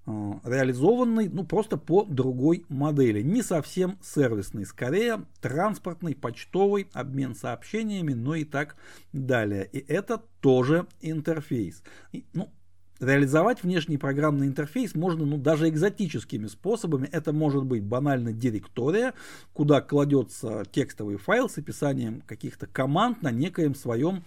э, 0.05 0.11
реализованный 0.43 1.29
ну, 1.29 1.43
просто 1.43 1.77
по 1.77 2.03
другой 2.03 2.65
модели. 2.69 3.21
Не 3.21 3.41
совсем 3.41 3.97
сервисный, 4.01 4.65
скорее 4.65 5.25
транспортный, 5.41 6.15
почтовый, 6.15 6.87
обмен 6.93 7.35
сообщениями, 7.35 8.13
ну 8.13 8.33
и 8.33 8.43
так 8.43 8.75
далее. 9.13 9.67
И 9.71 9.79
это 9.79 10.21
тоже 10.41 10.87
интерфейс. 11.01 11.83
И, 12.11 12.25
ну, 12.33 12.49
Реализовать 12.99 13.61
внешний 13.61 13.97
программный 13.97 14.47
интерфейс 14.47 14.95
можно 14.95 15.25
ну, 15.25 15.37
даже 15.37 15.67
экзотическими 15.67 16.47
способами. 16.47 17.09
Это 17.11 17.33
может 17.33 17.65
быть 17.65 17.83
банально 17.83 18.31
директория, 18.31 19.13
куда 19.53 19.81
кладется 19.81 20.63
текстовый 20.71 21.17
файл 21.17 21.49
с 21.49 21.57
описанием 21.57 22.21
каких-то 22.21 22.67
команд 22.67 23.21
на 23.21 23.31
некоем 23.31 23.75
своем 23.75 24.23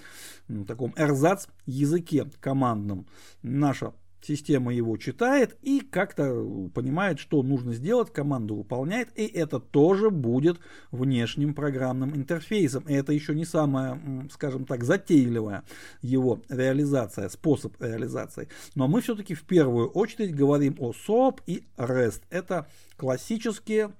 ну, 0.48 0.66
таком 0.66 0.92
эрзац 0.96 1.46
языке 1.64 2.26
командном. 2.40 3.06
Наша 3.42 3.94
Система 4.20 4.74
его 4.74 4.96
читает 4.96 5.56
и 5.62 5.80
как-то 5.80 6.70
понимает, 6.74 7.18
что 7.18 7.42
нужно 7.42 7.72
сделать, 7.72 8.12
команду 8.12 8.56
выполняет, 8.56 9.08
и 9.16 9.26
это 9.26 9.60
тоже 9.60 10.10
будет 10.10 10.58
внешним 10.90 11.54
программным 11.54 12.16
интерфейсом. 12.16 12.84
И 12.88 12.94
это 12.94 13.12
еще 13.12 13.34
не 13.34 13.44
самая, 13.44 14.28
скажем 14.32 14.64
так, 14.64 14.84
затейливая 14.84 15.64
его 16.02 16.40
реализация, 16.48 17.28
способ 17.28 17.80
реализации. 17.80 18.48
Но 18.74 18.88
мы 18.88 19.00
все-таки 19.00 19.34
в 19.34 19.42
первую 19.42 19.88
очередь 19.88 20.34
говорим 20.34 20.76
о 20.78 20.92
SOAP 20.92 21.40
и 21.46 21.64
REST. 21.76 22.22
Это 22.30 22.66
классические 22.96 23.92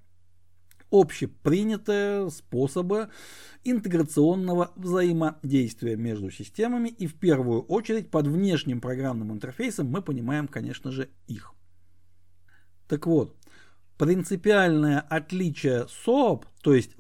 общепринятые 0.91 2.31
способы 2.31 3.09
интеграционного 3.65 4.73
взаимодействия 4.77 5.97
между 5.97 6.31
системами 6.31 6.89
и 6.89 7.07
в 7.07 7.15
первую 7.15 7.63
очередь 7.63 8.11
под 8.11 8.27
внешним 8.27 8.81
программным 8.81 9.33
интерфейсом 9.33 9.89
мы 9.89 10.03
понимаем, 10.03 10.49
конечно 10.49 10.91
же, 10.91 11.11
их. 11.27 11.53
Так 12.89 13.07
вот, 13.07 13.37
принципиальное 13.99 15.01
отличие 15.01 15.87
SOAP, 16.07 16.45
то 16.63 16.75
есть 16.75 16.93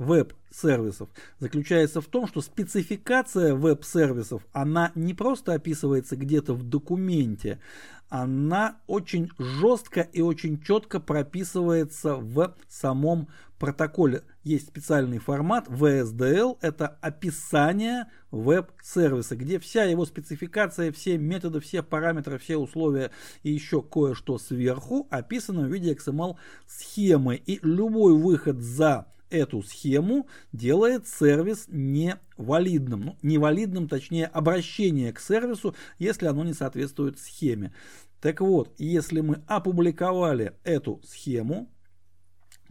веб-сервисов, 0.48 1.08
заключается 1.38 2.00
в 2.00 2.06
том, 2.06 2.26
что 2.26 2.40
спецификация 2.40 3.54
веб-сервисов, 3.54 4.46
она 4.52 4.92
не 4.94 5.14
просто 5.14 5.54
описывается 5.54 6.16
где-то 6.16 6.54
в 6.54 6.62
документе, 6.62 7.60
она 8.08 8.78
очень 8.86 9.30
жестко 9.38 10.00
и 10.00 10.22
очень 10.22 10.62
четко 10.62 10.98
прописывается 10.98 12.16
в 12.16 12.54
самом 12.66 13.28
протоколе. 13.58 14.22
Есть 14.44 14.68
специальный 14.68 15.18
формат 15.18 15.68
VSDL, 15.68 16.56
это 16.62 16.96
описание 17.02 18.06
веб-сервиса, 18.30 19.36
где 19.36 19.58
вся 19.58 19.84
его 19.84 20.06
спецификация, 20.06 20.90
все 20.90 21.18
методы, 21.18 21.60
все 21.60 21.82
параметры, 21.82 22.38
все 22.38 22.56
условия 22.56 23.10
и 23.42 23.50
еще 23.50 23.82
кое-что 23.82 24.38
сверху 24.38 25.06
описано 25.10 25.62
в 25.62 25.72
виде 25.72 25.92
XML 25.92 26.36
схемы. 26.66 27.36
И 27.36 27.58
любой 27.62 28.14
выход 28.14 28.60
за 28.60 29.06
эту 29.30 29.62
схему 29.62 30.28
делает 30.52 31.06
сервис 31.06 31.66
невалидным. 31.68 33.00
Ну, 33.00 33.16
невалидным, 33.22 33.88
точнее, 33.88 34.26
обращение 34.26 35.12
к 35.12 35.20
сервису, 35.20 35.74
если 35.98 36.26
оно 36.26 36.44
не 36.44 36.54
соответствует 36.54 37.18
схеме. 37.18 37.72
Так 38.20 38.40
вот, 38.40 38.74
если 38.78 39.20
мы 39.20 39.42
опубликовали 39.46 40.54
эту 40.64 41.00
схему, 41.04 41.70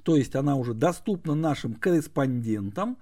то 0.03 0.15
есть 0.15 0.35
она 0.35 0.55
уже 0.55 0.73
доступна 0.73 1.35
нашим 1.35 1.73
корреспондентам, 1.73 2.97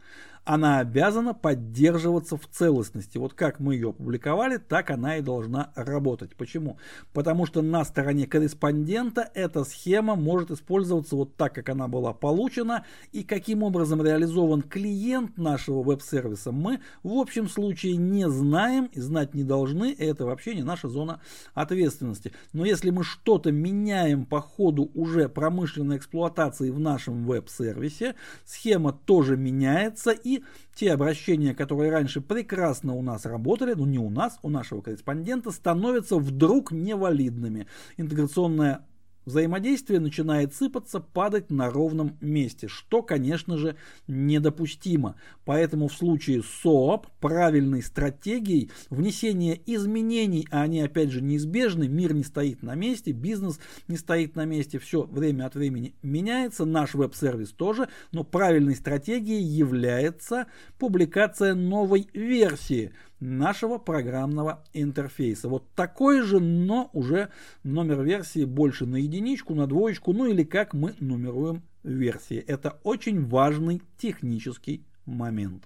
она 0.46 0.78
обязана 0.78 1.34
поддерживаться 1.34 2.38
в 2.38 2.48
целостности. 2.48 3.18
Вот 3.18 3.34
как 3.34 3.60
мы 3.60 3.74
ее 3.74 3.90
опубликовали, 3.90 4.58
так 4.58 4.92
она 4.92 5.18
и 5.18 5.22
должна 5.22 5.72
работать. 5.76 6.36
Почему? 6.36 6.78
Потому 7.14 7.48
что 7.48 7.64
на 7.64 7.84
стороне 7.84 8.28
корреспондента 8.28 9.30
эта 9.34 9.64
схема 9.64 10.16
может 10.16 10.52
использоваться 10.52 11.16
вот 11.16 11.36
так, 11.36 11.56
как 11.56 11.70
она 11.70 11.88
была 11.88 12.14
получена, 12.14 12.86
и 13.12 13.24
каким 13.24 13.64
образом 13.64 14.04
реализован 14.04 14.62
клиент 14.62 15.38
нашего 15.38 15.82
веб-сервиса, 15.82 16.52
мы 16.52 16.80
в 17.02 17.14
общем 17.14 17.50
случае 17.50 17.98
не 17.98 18.30
знаем 18.30 18.86
и 18.94 19.00
знать 19.00 19.34
не 19.34 19.44
должны, 19.44 19.92
и 19.92 20.06
это 20.06 20.26
вообще 20.26 20.54
не 20.54 20.64
наша 20.64 20.88
зона 20.88 21.22
ответственности. 21.56 22.34
Но 22.54 22.66
если 22.66 22.92
мы 22.92 23.04
что-то 23.04 23.52
меняем 23.52 24.26
по 24.26 24.42
ходу 24.42 24.92
уже 24.94 25.28
промышленной 25.28 25.98
эксплуатации 25.98 26.70
в 26.70 26.80
нашем 26.80 27.26
веб-сервисе, 27.26 28.14
схема 28.46 28.94
тоже 28.94 29.38
меняется 29.38 30.12
и 30.12 30.35
те 30.74 30.92
обращения, 30.92 31.54
которые 31.54 31.92
раньше 31.92 32.22
прекрасно 32.22 32.94
у 32.94 33.02
нас 33.02 33.26
работали, 33.26 33.74
ну 33.74 33.86
не 33.86 34.00
у 34.00 34.10
нас, 34.10 34.40
у 34.42 34.50
нашего 34.50 34.82
корреспондента, 34.82 35.52
становятся 35.52 36.18
вдруг 36.18 36.72
невалидными. 36.72 37.68
Интеграционная 37.98 38.86
взаимодействие 39.26 40.00
начинает 40.00 40.54
сыпаться, 40.54 41.00
падать 41.00 41.50
на 41.50 41.70
ровном 41.70 42.18
месте, 42.22 42.68
что, 42.68 43.02
конечно 43.02 43.58
же, 43.58 43.76
недопустимо. 44.08 45.16
Поэтому 45.46 45.88
в 45.88 45.94
случае 45.94 46.44
СОАП 46.44 47.08
правильной 47.20 47.82
стратегией 47.82 48.72
внесения 48.90 49.60
изменений, 49.66 50.48
а 50.52 50.62
они 50.64 50.82
опять 50.82 51.12
же 51.12 51.22
неизбежны, 51.22 51.88
мир 51.88 52.14
не 52.14 52.24
стоит 52.24 52.64
на 52.64 52.76
месте, 52.76 53.12
бизнес 53.12 53.60
не 53.88 53.98
стоит 53.98 54.36
на 54.36 54.46
месте, 54.46 54.80
все 54.80 55.04
время 55.04 55.46
от 55.46 55.56
времени 55.56 55.96
меняется, 56.02 56.66
наш 56.66 56.94
веб-сервис 56.94 57.52
тоже, 57.52 57.90
но 58.12 58.24
правильной 58.24 58.76
стратегией 58.76 59.44
является 59.44 60.48
публикация 60.78 61.56
новой 61.56 62.08
версии 62.14 62.94
нашего 63.20 63.78
программного 63.78 64.64
интерфейса. 64.74 65.50
Вот 65.50 65.70
такой 65.76 66.22
же, 66.22 66.40
но 66.40 66.90
уже 66.94 67.30
номер 67.64 68.02
версии 68.04 68.46
больше 68.46 68.86
на 68.86 68.98
единичку, 68.98 69.56
на 69.56 69.68
двоечку, 69.68 70.14
ну 70.14 70.26
или 70.26 70.44
как 70.44 70.74
мы 70.74 70.96
нумеруем 71.00 71.64
версии. 71.84 72.38
Это 72.38 72.80
очень 72.84 73.26
важный 73.26 73.82
технический 73.98 74.86
момент. 75.06 75.64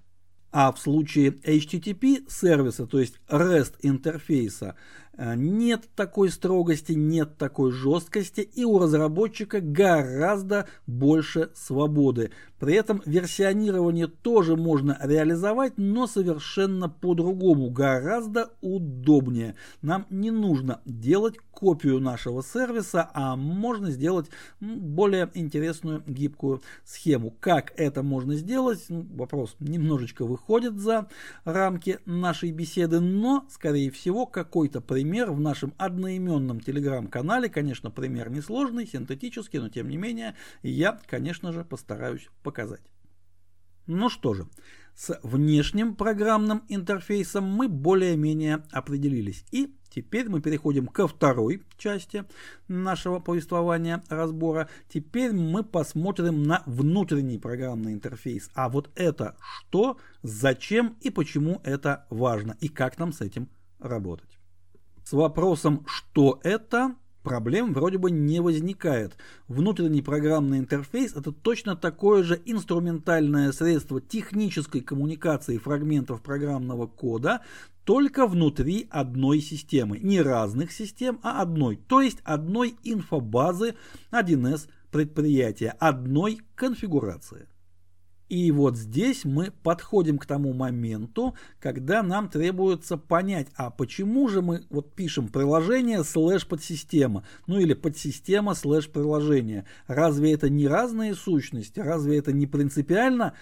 А 0.51 0.71
в 0.71 0.79
случае 0.79 1.31
HTTP 1.31 2.23
сервиса, 2.27 2.87
то 2.87 2.99
есть 2.99 3.19
REST 3.29 3.75
интерфейса, 3.83 4.75
нет 5.35 5.89
такой 5.95 6.29
строгости, 6.29 6.93
нет 6.93 7.37
такой 7.37 7.71
жесткости, 7.71 8.41
и 8.41 8.63
у 8.63 8.79
разработчика 8.79 9.59
гораздо 9.59 10.67
больше 10.87 11.49
свободы. 11.55 12.31
При 12.59 12.75
этом 12.75 13.01
версионирование 13.05 14.07
тоже 14.07 14.55
можно 14.55 14.97
реализовать, 15.01 15.73
но 15.77 16.07
совершенно 16.07 16.89
по-другому, 16.89 17.69
гораздо 17.69 18.49
удобнее. 18.61 19.55
Нам 19.81 20.05
не 20.09 20.31
нужно 20.31 20.81
делать 20.85 21.37
копию 21.51 21.99
нашего 21.99 22.41
сервиса, 22.41 23.09
а 23.13 23.35
можно 23.35 23.91
сделать 23.91 24.27
более 24.59 25.29
интересную 25.33 26.03
гибкую 26.05 26.61
схему. 26.85 27.33
Как 27.39 27.73
это 27.77 28.03
можно 28.03 28.35
сделать? 28.35 28.85
Ну, 28.89 29.05
вопрос 29.15 29.55
немножечко 29.59 30.25
выходит 30.25 30.79
за 30.79 31.07
рамки 31.43 31.99
нашей 32.05 32.51
беседы, 32.51 32.99
но, 32.99 33.45
скорее 33.49 33.91
всего, 33.91 34.25
какой-то 34.25 34.79
пример 34.81 35.08
в 35.31 35.39
нашем 35.39 35.73
одноименном 35.77 36.59
телеграм-канале, 36.59 37.49
конечно, 37.49 37.91
пример 37.91 38.29
несложный, 38.29 38.87
синтетический, 38.87 39.59
но 39.59 39.69
тем 39.69 39.89
не 39.89 39.97
менее, 39.97 40.35
я, 40.63 40.99
конечно 41.07 41.51
же, 41.51 41.63
постараюсь 41.63 42.29
показать. 42.43 42.81
Ну 43.87 44.09
что 44.09 44.35
же, 44.35 44.47
с 44.95 45.19
внешним 45.23 45.95
программным 45.95 46.63
интерфейсом 46.67 47.43
мы 47.45 47.67
более-менее 47.67 48.63
определились. 48.71 49.45
И 49.51 49.73
теперь 49.89 50.29
мы 50.29 50.41
переходим 50.41 50.87
ко 50.87 51.07
второй 51.07 51.63
части 51.77 52.25
нашего 52.67 53.19
повествования, 53.19 54.03
разбора. 54.09 54.69
Теперь 54.89 55.31
мы 55.31 55.63
посмотрим 55.63 56.43
на 56.43 56.63
внутренний 56.65 57.39
программный 57.39 57.93
интерфейс. 57.93 58.51
А 58.53 58.69
вот 58.69 58.91
это 58.95 59.37
что, 59.39 59.97
зачем 60.21 60.97
и 61.01 61.09
почему 61.09 61.61
это 61.63 62.05
важно, 62.09 62.57
и 62.59 62.67
как 62.67 62.99
нам 62.99 63.11
с 63.11 63.21
этим 63.21 63.49
работать. 63.79 64.38
С 65.09 65.13
вопросом 65.13 65.87
«что 65.87 66.39
это?» 66.43 66.93
проблем 67.23 67.73
вроде 67.73 67.97
бы 67.97 68.11
не 68.11 68.41
возникает. 68.41 69.17
Внутренний 69.47 70.03
программный 70.03 70.59
интерфейс 70.59 71.15
это 71.15 71.31
точно 71.31 71.75
такое 71.75 72.21
же 72.21 72.39
инструментальное 72.45 73.51
средство 73.51 73.99
технической 73.99 74.81
коммуникации 74.81 75.57
фрагментов 75.57 76.21
программного 76.21 76.85
кода, 76.85 77.41
только 77.85 78.27
внутри 78.27 78.85
одной 78.91 79.41
системы. 79.41 79.97
Не 79.97 80.21
разных 80.21 80.71
систем, 80.71 81.19
а 81.23 81.41
одной. 81.41 81.77
То 81.77 82.01
есть 82.01 82.19
одной 82.23 82.75
инфобазы 82.83 83.73
1С 84.11 84.67
предприятия, 84.91 85.73
одной 85.79 86.41
конфигурации. 86.53 87.47
И 88.29 88.51
вот 88.51 88.77
здесь 88.77 89.25
мы 89.25 89.51
подходим 89.63 90.19
к 90.19 90.27
тому 90.27 90.53
моменту, 90.53 91.33
когда 91.59 92.03
нам 92.03 92.29
требуется 92.29 92.95
понять, 92.95 93.47
а 93.55 93.71
почему 93.71 94.29
же 94.29 94.43
мы 94.43 94.65
вот 94.69 94.93
пишем 94.93 95.29
приложение 95.29 96.03
слэш 96.03 96.47
подсистема, 96.47 97.25
ну 97.47 97.59
или 97.59 97.73
подсистема 97.73 98.53
слэш 98.53 98.87
приложение. 98.87 99.65
Разве 99.87 100.33
это 100.33 100.47
не 100.47 100.67
разные 100.67 101.15
сущности? 101.15 101.79
Разве 101.79 102.19
это 102.19 102.31
не 102.31 102.45
принципиально 102.45 103.33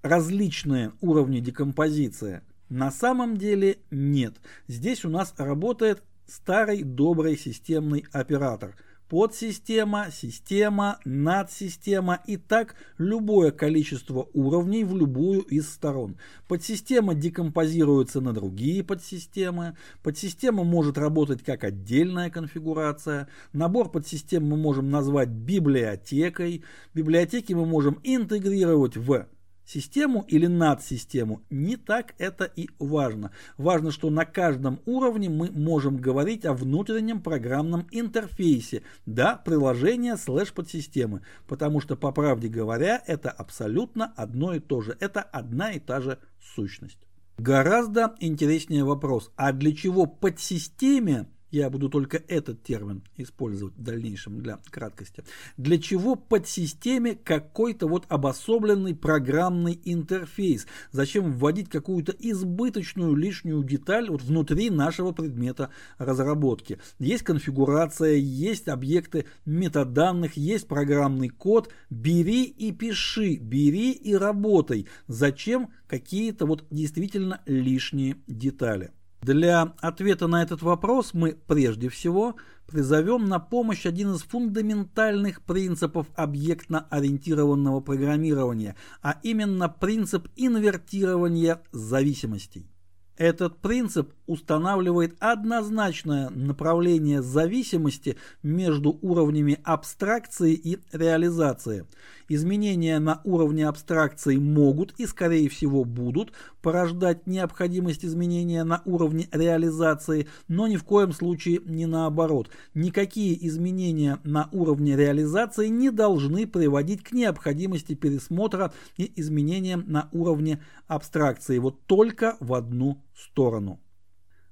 различные 0.00 0.92
уровни 1.02 1.40
декомпозиции? 1.40 2.40
На 2.70 2.90
самом 2.90 3.36
деле 3.36 3.78
нет. 3.90 4.36
Здесь 4.68 5.04
у 5.04 5.10
нас 5.10 5.34
работает 5.36 6.02
старый 6.26 6.82
добрый 6.82 7.36
системный 7.36 8.06
оператор– 8.10 8.74
подсистема, 9.08 10.08
система, 10.12 10.98
надсистема 11.04 12.20
и 12.26 12.36
так 12.36 12.76
любое 12.98 13.50
количество 13.50 14.28
уровней 14.34 14.84
в 14.84 14.96
любую 14.96 15.40
из 15.42 15.68
сторон. 15.68 16.16
Подсистема 16.46 17.14
декомпозируется 17.14 18.20
на 18.20 18.32
другие 18.32 18.84
подсистемы. 18.84 19.76
Подсистема 20.02 20.64
может 20.64 20.98
работать 20.98 21.42
как 21.42 21.64
отдельная 21.64 22.30
конфигурация. 22.30 23.28
Набор 23.52 23.90
подсистем 23.90 24.46
мы 24.46 24.56
можем 24.56 24.90
назвать 24.90 25.28
библиотекой. 25.28 26.62
Библиотеки 26.94 27.52
мы 27.52 27.66
можем 27.66 27.98
интегрировать 28.02 28.96
в 28.96 29.26
систему 29.68 30.24
или 30.28 30.46
над 30.46 30.82
систему, 30.82 31.42
не 31.50 31.76
так 31.76 32.14
это 32.18 32.44
и 32.44 32.70
важно. 32.78 33.32
Важно, 33.58 33.90
что 33.90 34.08
на 34.08 34.24
каждом 34.24 34.80
уровне 34.86 35.28
мы 35.28 35.50
можем 35.50 35.98
говорить 35.98 36.46
о 36.46 36.54
внутреннем 36.54 37.20
программном 37.20 37.86
интерфейсе, 37.90 38.82
да, 39.04 39.36
приложения 39.36 40.16
слэш 40.16 40.54
подсистемы, 40.54 41.22
потому 41.46 41.80
что, 41.80 41.96
по 41.96 42.12
правде 42.12 42.48
говоря, 42.48 43.02
это 43.06 43.30
абсолютно 43.30 44.12
одно 44.16 44.54
и 44.54 44.60
то 44.60 44.80
же, 44.80 44.96
это 45.00 45.20
одна 45.20 45.72
и 45.72 45.78
та 45.78 46.00
же 46.00 46.18
сущность. 46.40 46.98
Гораздо 47.36 48.14
интереснее 48.20 48.84
вопрос, 48.84 49.30
а 49.36 49.52
для 49.52 49.72
чего 49.72 50.06
подсистеме 50.06 51.26
я 51.50 51.70
буду 51.70 51.88
только 51.88 52.22
этот 52.28 52.62
термин 52.62 53.02
использовать 53.16 53.74
в 53.76 53.82
дальнейшем 53.82 54.40
для 54.40 54.58
краткости. 54.70 55.24
Для 55.56 55.78
чего 55.78 56.14
подсистеме 56.14 57.14
какой-то 57.14 57.86
вот 57.86 58.04
обособленный 58.08 58.94
программный 58.94 59.80
интерфейс? 59.84 60.66
Зачем 60.92 61.32
вводить 61.32 61.68
какую-то 61.68 62.14
избыточную 62.18 63.14
лишнюю 63.14 63.62
деталь 63.64 64.10
вот 64.10 64.22
внутри 64.22 64.70
нашего 64.70 65.12
предмета 65.12 65.70
разработки? 65.96 66.78
Есть 66.98 67.22
конфигурация, 67.22 68.14
есть 68.14 68.68
объекты 68.68 69.26
метаданных, 69.46 70.36
есть 70.36 70.68
программный 70.68 71.28
код. 71.28 71.72
Бери 71.90 72.44
и 72.44 72.72
пиши, 72.72 73.36
бери 73.36 73.92
и 73.92 74.14
работай. 74.14 74.86
Зачем 75.06 75.70
какие-то 75.86 76.46
вот 76.46 76.66
действительно 76.70 77.40
лишние 77.46 78.16
детали? 78.26 78.92
Для 79.20 79.74
ответа 79.80 80.28
на 80.28 80.42
этот 80.42 80.62
вопрос 80.62 81.12
мы 81.12 81.36
прежде 81.46 81.88
всего 81.88 82.36
призовем 82.68 83.24
на 83.24 83.40
помощь 83.40 83.84
один 83.84 84.14
из 84.14 84.22
фундаментальных 84.22 85.42
принципов 85.42 86.06
объектно-ориентированного 86.14 87.80
программирования, 87.80 88.76
а 89.02 89.18
именно 89.22 89.68
принцип 89.68 90.28
инвертирования 90.36 91.62
зависимостей. 91.72 92.70
Этот 93.16 93.58
принцип 93.58 94.12
устанавливает 94.26 95.16
однозначное 95.18 96.30
направление 96.30 97.20
зависимости 97.20 98.16
между 98.44 98.96
уровнями 99.02 99.58
абстракции 99.64 100.54
и 100.54 100.78
реализации. 100.92 101.84
Изменения 102.30 102.98
на 102.98 103.22
уровне 103.24 103.66
абстракции 103.66 104.36
могут 104.36 104.92
и, 104.98 105.06
скорее 105.06 105.48
всего, 105.48 105.84
будут 105.84 106.32
порождать 106.60 107.26
необходимость 107.26 108.04
изменения 108.04 108.64
на 108.64 108.82
уровне 108.84 109.28
реализации, 109.32 110.28
но 110.46 110.66
ни 110.66 110.76
в 110.76 110.84
коем 110.84 111.12
случае 111.12 111.60
не 111.64 111.86
наоборот. 111.86 112.50
Никакие 112.74 113.46
изменения 113.46 114.18
на 114.24 114.50
уровне 114.52 114.94
реализации 114.94 115.68
не 115.68 115.90
должны 115.90 116.46
приводить 116.46 117.02
к 117.02 117.12
необходимости 117.12 117.94
пересмотра 117.94 118.74
и 118.98 119.10
изменениям 119.16 119.84
на 119.86 120.10
уровне 120.12 120.62
абстракции. 120.86 121.58
Вот 121.58 121.80
только 121.86 122.36
в 122.40 122.52
одну 122.52 123.02
сторону. 123.16 123.80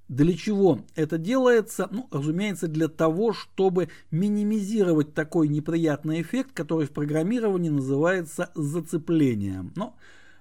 Для 0.08 0.36
чего 0.36 0.80
это 0.94 1.18
делается? 1.18 1.88
Ну, 1.90 2.08
разумеется, 2.12 2.68
для 2.68 2.88
того, 2.88 3.32
чтобы 3.32 3.88
минимизировать 4.12 5.14
такой 5.14 5.48
неприятный 5.48 6.22
эффект, 6.22 6.52
который 6.52 6.86
в 6.86 6.92
программировании 6.92 7.70
называется 7.70 8.50
зацеплением. 8.54 9.72
Но 9.74 9.96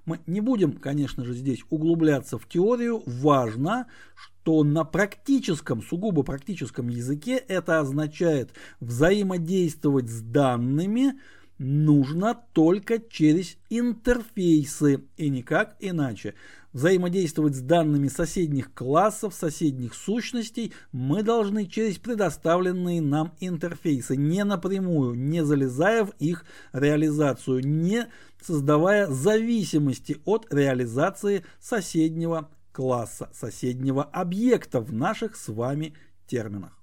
мы 0.06 0.19
не 0.28 0.39
будем, 0.39 0.73
конечно 0.73 1.25
же, 1.25 1.34
здесь 1.34 1.63
углубляться 1.71 2.38
в 2.38 2.47
теорию. 2.47 3.01
Важно, 3.08 3.88
что 4.15 4.63
на 4.63 4.84
практическом, 4.84 5.82
сугубо 5.82 6.21
практическом 6.21 6.88
языке 6.88 7.36
это 7.36 7.80
означает 7.80 8.51
взаимодействовать 8.80 10.10
с 10.10 10.21
данными 10.21 11.19
нужно 11.58 12.38
только 12.54 12.99
через 12.99 13.58
интерфейсы 13.69 15.06
и 15.17 15.30
никак 15.30 15.75
иначе 15.80 16.36
взаимодействовать 16.76 17.56
с 17.56 17.62
данными 17.62 18.10
соседних 18.10 18.74
классов, 18.74 19.34
соседних 19.34 19.94
сущностей 19.96 20.74
мы 20.92 21.24
должны 21.24 21.68
через 21.68 21.98
предоставленные 21.98 23.02
нам 23.02 23.34
интерфейсы, 23.40 24.18
не 24.18 24.44
напрямую, 24.44 25.16
не 25.16 25.46
залезая 25.46 26.04
в 26.04 26.10
их 26.20 26.44
реализацию, 26.74 27.66
не 27.66 28.08
создавая 28.42 29.08
зависимости 29.08 30.18
от 30.26 30.54
реализации 30.54 31.46
соседнего 31.62 32.50
класса, 32.74 33.30
соседнего 33.34 34.04
объекта 34.04 34.82
в 34.82 34.92
наших 34.92 35.38
с 35.38 35.48
вами 35.48 35.94
терминах. 36.28 36.78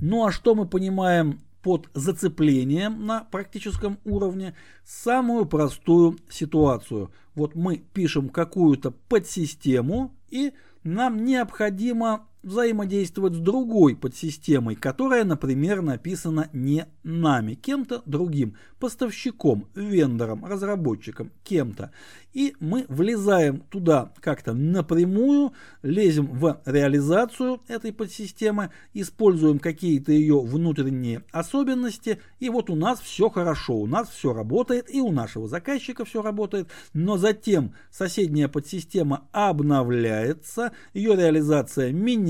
Ну 0.00 0.24
а 0.24 0.32
что 0.32 0.54
мы 0.54 0.66
понимаем 0.66 1.40
под 1.62 1.90
зацеплением 1.92 3.04
на 3.04 3.24
практическом 3.24 3.98
уровне 4.06 4.54
самую 4.84 5.44
простую 5.44 6.16
ситуацию. 6.30 7.10
Вот 7.38 7.54
мы 7.54 7.76
пишем 7.76 8.30
какую-то 8.30 8.90
подсистему 8.90 10.12
и 10.28 10.52
нам 10.82 11.24
необходимо 11.24 12.26
взаимодействовать 12.42 13.34
с 13.34 13.38
другой 13.38 13.96
подсистемой, 13.96 14.74
которая, 14.74 15.24
например, 15.24 15.82
написана 15.82 16.48
не 16.52 16.86
нами, 17.02 17.54
кем-то 17.54 18.02
другим, 18.06 18.56
поставщиком, 18.78 19.66
вендором, 19.74 20.44
разработчиком, 20.44 21.32
кем-то. 21.42 21.90
И 22.32 22.54
мы 22.60 22.84
влезаем 22.88 23.60
туда 23.70 24.12
как-то 24.20 24.52
напрямую, 24.52 25.52
лезем 25.82 26.26
в 26.26 26.60
реализацию 26.64 27.60
этой 27.66 27.92
подсистемы, 27.92 28.70
используем 28.92 29.58
какие-то 29.58 30.12
ее 30.12 30.40
внутренние 30.40 31.24
особенности, 31.32 32.20
и 32.38 32.50
вот 32.50 32.70
у 32.70 32.76
нас 32.76 33.00
все 33.00 33.28
хорошо, 33.30 33.74
у 33.74 33.86
нас 33.86 34.08
все 34.10 34.32
работает, 34.32 34.92
и 34.92 35.00
у 35.00 35.10
нашего 35.10 35.48
заказчика 35.48 36.04
все 36.04 36.22
работает, 36.22 36.68
но 36.92 37.16
затем 37.16 37.74
соседняя 37.90 38.48
подсистема 38.48 39.28
обновляется, 39.32 40.72
ее 40.94 41.16
реализация 41.16 41.92
меняется, 41.92 42.27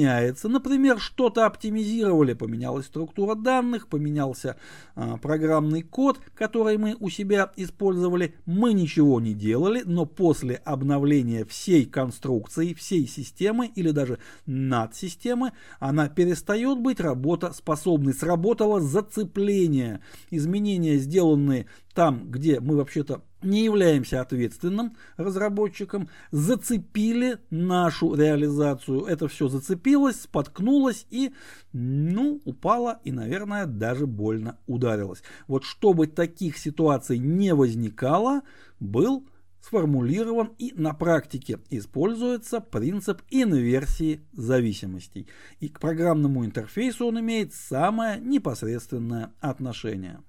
например, 0.48 0.98
что-то 0.98 1.46
оптимизировали, 1.46 2.34
поменялась 2.34 2.86
структура 2.86 3.34
данных, 3.34 3.88
поменялся 3.88 4.56
а, 4.94 5.16
программный 5.16 5.82
код, 5.82 6.20
который 6.34 6.78
мы 6.78 6.96
у 7.00 7.10
себя 7.10 7.52
использовали, 7.56 8.34
мы 8.46 8.72
ничего 8.72 9.20
не 9.20 9.34
делали, 9.34 9.82
но 9.84 10.06
после 10.06 10.56
обновления 10.56 11.44
всей 11.44 11.84
конструкции, 11.84 12.74
всей 12.74 13.06
системы 13.06 13.66
или 13.66 13.90
даже 13.90 14.18
надсистемы, 14.46 15.52
она 15.80 16.08
перестает 16.08 16.78
быть 16.78 17.00
работоспособной. 17.00 18.14
Сработало 18.14 18.80
зацепление. 18.80 20.00
Изменения, 20.30 20.96
сделанные 20.98 21.66
там, 21.94 22.30
где 22.30 22.60
мы 22.60 22.76
вообще-то 22.76 23.22
не 23.42 23.64
являемся 23.64 24.20
ответственным 24.20 24.96
разработчиком, 25.16 26.08
зацепили 26.30 27.38
нашу 27.50 28.14
реализацию. 28.14 29.04
Это 29.04 29.28
все 29.28 29.48
зацепилось, 29.48 30.22
споткнулось 30.22 31.06
и, 31.10 31.32
ну, 31.72 32.40
упало 32.44 33.00
и, 33.04 33.12
наверное, 33.12 33.66
даже 33.66 34.06
больно 34.06 34.58
ударилось. 34.66 35.22
Вот 35.46 35.64
чтобы 35.64 36.06
таких 36.06 36.58
ситуаций 36.58 37.18
не 37.18 37.54
возникало, 37.54 38.42
был 38.80 39.26
сформулирован 39.60 40.52
и 40.58 40.72
на 40.74 40.94
практике 40.94 41.58
используется 41.70 42.60
принцип 42.60 43.22
инверсии 43.30 44.20
зависимостей. 44.32 45.28
И 45.60 45.68
к 45.68 45.80
программному 45.80 46.44
интерфейсу 46.44 47.06
он 47.06 47.20
имеет 47.20 47.54
самое 47.54 48.20
непосредственное 48.20 49.32
отношение. 49.40 50.20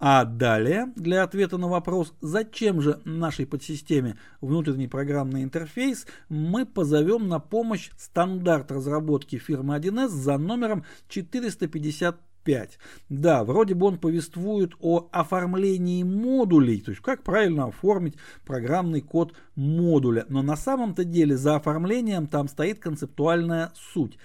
А 0.00 0.24
далее, 0.24 0.92
для 0.94 1.24
ответа 1.24 1.58
на 1.58 1.66
вопрос, 1.66 2.14
зачем 2.20 2.80
же 2.80 3.00
нашей 3.04 3.46
подсистеме 3.46 4.16
внутренний 4.40 4.86
программный 4.86 5.42
интерфейс, 5.42 6.06
мы 6.28 6.66
позовем 6.66 7.26
на 7.26 7.40
помощь 7.40 7.90
стандарт 7.96 8.70
разработки 8.70 9.38
фирмы 9.38 9.76
1С 9.76 10.08
за 10.08 10.38
номером 10.38 10.84
455. 11.08 12.78
Да, 13.08 13.42
вроде 13.42 13.74
бы 13.74 13.86
он 13.86 13.98
повествует 13.98 14.74
о 14.78 15.08
оформлении 15.10 16.04
модулей, 16.04 16.80
то 16.80 16.92
есть 16.92 17.02
как 17.02 17.24
правильно 17.24 17.64
оформить 17.64 18.14
программный 18.46 19.00
код 19.00 19.34
модуля. 19.56 20.26
Но 20.28 20.42
на 20.42 20.56
самом-то 20.56 21.02
деле 21.02 21.36
за 21.36 21.56
оформлением 21.56 22.28
там 22.28 22.46
стоит 22.46 22.78
концептуальная 22.78 23.72
суть 23.74 24.16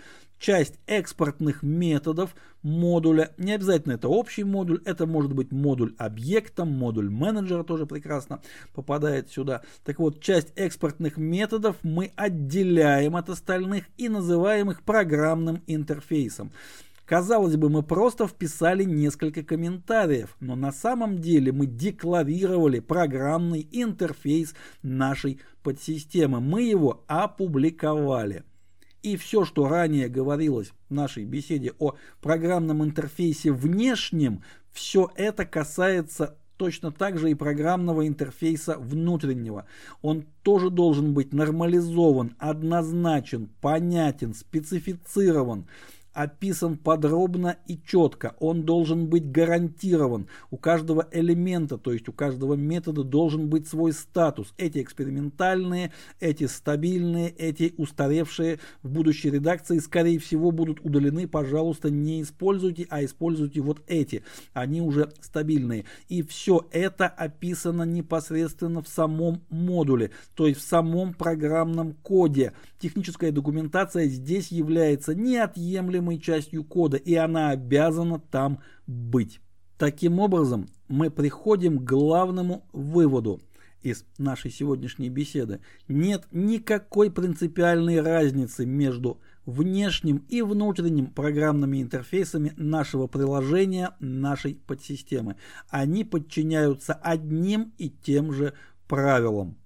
часть 0.43 0.77
экспортных 0.88 1.63
методов 1.63 2.36
модуля. 2.63 3.32
Не 3.38 3.53
обязательно 3.53 3.93
это 3.93 4.10
общий 4.10 4.43
модуль, 4.43 4.82
это 4.84 5.08
может 5.08 5.34
быть 5.34 5.53
модуль 5.53 5.95
объекта, 5.97 6.65
модуль 6.65 7.10
менеджера 7.10 7.63
тоже 7.63 7.86
прекрасно 7.86 8.41
попадает 8.73 9.32
сюда. 9.32 9.62
Так 9.86 9.99
вот, 9.99 10.19
часть 10.21 10.51
экспортных 10.58 11.15
методов 11.15 11.77
мы 11.82 12.12
отделяем 12.17 13.15
от 13.15 13.29
остальных 13.29 13.86
и 13.97 14.10
называем 14.10 14.69
их 14.69 14.84
программным 14.84 15.63
интерфейсом. 15.65 16.51
Казалось 17.06 17.56
бы, 17.56 17.69
мы 17.69 17.82
просто 17.82 18.27
вписали 18.27 18.84
несколько 18.84 19.43
комментариев, 19.43 20.36
но 20.41 20.58
на 20.58 20.73
самом 20.73 21.19
деле 21.19 21.53
мы 21.53 21.67
декларировали 21.67 22.82
программный 22.82 23.65
интерфейс 23.71 24.56
нашей 24.82 25.39
подсистемы. 25.63 26.41
Мы 26.41 26.63
его 26.63 27.06
опубликовали. 27.08 28.43
И 29.03 29.17
все, 29.17 29.43
что 29.43 29.67
ранее 29.67 30.07
говорилось 30.07 30.71
в 30.89 30.93
нашей 30.93 31.25
беседе 31.25 31.73
о 31.77 31.95
программном 32.21 32.83
интерфейсе 32.83 33.51
внешнем, 33.51 34.43
все 34.71 35.11
это 35.15 35.45
касается 35.45 36.37
точно 36.55 36.93
так 36.93 37.19
же 37.19 37.29
и 37.29 37.35
программного 37.35 38.07
интерфейса 38.07 38.77
внутреннего. 38.77 39.65
Он 40.01 40.25
тоже 40.43 40.69
должен 40.69 41.13
быть 41.13 41.33
нормализован, 41.33 42.35
однозначен, 42.39 43.49
понятен, 43.59 44.33
специфицирован 44.33 45.67
описан 46.13 46.78
подробно 46.78 47.58
и 47.67 47.78
четко. 47.78 48.36
Он 48.39 48.63
должен 48.63 49.08
быть 49.08 49.32
гарантирован. 49.32 50.28
У 50.52 50.58
каждого 50.58 51.08
элемента, 51.12 51.78
то 51.78 51.91
есть 51.91 52.08
у 52.10 52.13
каждого 52.13 52.54
метода 52.54 53.04
должен 53.04 53.49
быть 53.49 53.67
свой 53.67 53.93
статус. 53.93 54.54
Эти 54.58 54.82
экспериментальные, 54.82 55.91
эти 56.19 56.45
стабильные, 56.45 57.30
эти 57.30 57.73
устаревшие 57.78 58.60
в 58.84 58.89
будущей 58.89 59.32
редакции, 59.32 59.80
скорее 59.80 60.19
всего, 60.19 60.52
будут 60.52 60.80
удалены. 60.86 61.28
Пожалуйста, 61.28 61.89
не 61.89 62.21
используйте, 62.21 62.88
а 62.89 63.04
используйте 63.04 63.62
вот 63.62 63.82
эти. 63.88 64.23
Они 64.54 64.82
уже 64.82 65.12
стабильные. 65.19 65.86
И 66.10 66.21
все 66.21 66.65
это 66.71 67.08
описано 67.08 67.84
непосредственно 67.84 68.82
в 68.82 68.88
самом 68.88 69.41
модуле, 69.49 70.12
то 70.36 70.47
есть 70.47 70.60
в 70.60 70.67
самом 70.67 71.13
программном 71.13 71.93
коде. 71.93 72.54
Техническая 72.80 73.32
документация 73.32 74.08
здесь 74.08 74.52
является 74.52 75.15
неотъемлемой 75.15 76.02
неотъемлемой 76.03 76.19
частью 76.19 76.63
кода, 76.63 76.97
и 76.97 77.15
она 77.15 77.49
обязана 77.49 78.19
там 78.19 78.59
быть. 78.87 79.39
Таким 79.77 80.19
образом, 80.19 80.67
мы 80.87 81.09
приходим 81.09 81.79
к 81.79 81.83
главному 81.83 82.65
выводу 82.73 83.41
из 83.81 84.05
нашей 84.17 84.51
сегодняшней 84.51 85.09
беседы. 85.09 85.59
Нет 85.89 86.25
никакой 86.31 87.11
принципиальной 87.11 88.01
разницы 88.01 88.65
между 88.65 89.19
внешним 89.45 90.23
и 90.29 90.41
внутренним 90.41 91.07
программными 91.07 91.81
интерфейсами 91.81 92.53
нашего 92.55 93.07
приложения, 93.07 93.91
нашей 93.99 94.55
подсистемы. 94.55 95.35
Они 95.69 96.05
подчиняются 96.05 96.93
одним 96.93 97.73
и 97.77 97.89
тем 97.89 98.31
же 98.31 98.53
правилам. 98.87 99.57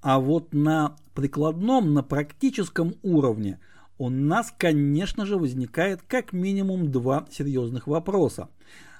А 0.00 0.18
вот 0.18 0.52
на 0.52 0.96
прикладном, 1.14 1.94
на 1.94 2.02
практическом 2.02 2.94
уровне– 3.02 3.60
у 3.98 4.10
нас, 4.10 4.52
конечно 4.56 5.24
же, 5.26 5.36
возникает 5.36 6.02
как 6.02 6.32
минимум 6.32 6.90
два 6.90 7.26
серьезных 7.30 7.86
вопроса. 7.86 8.48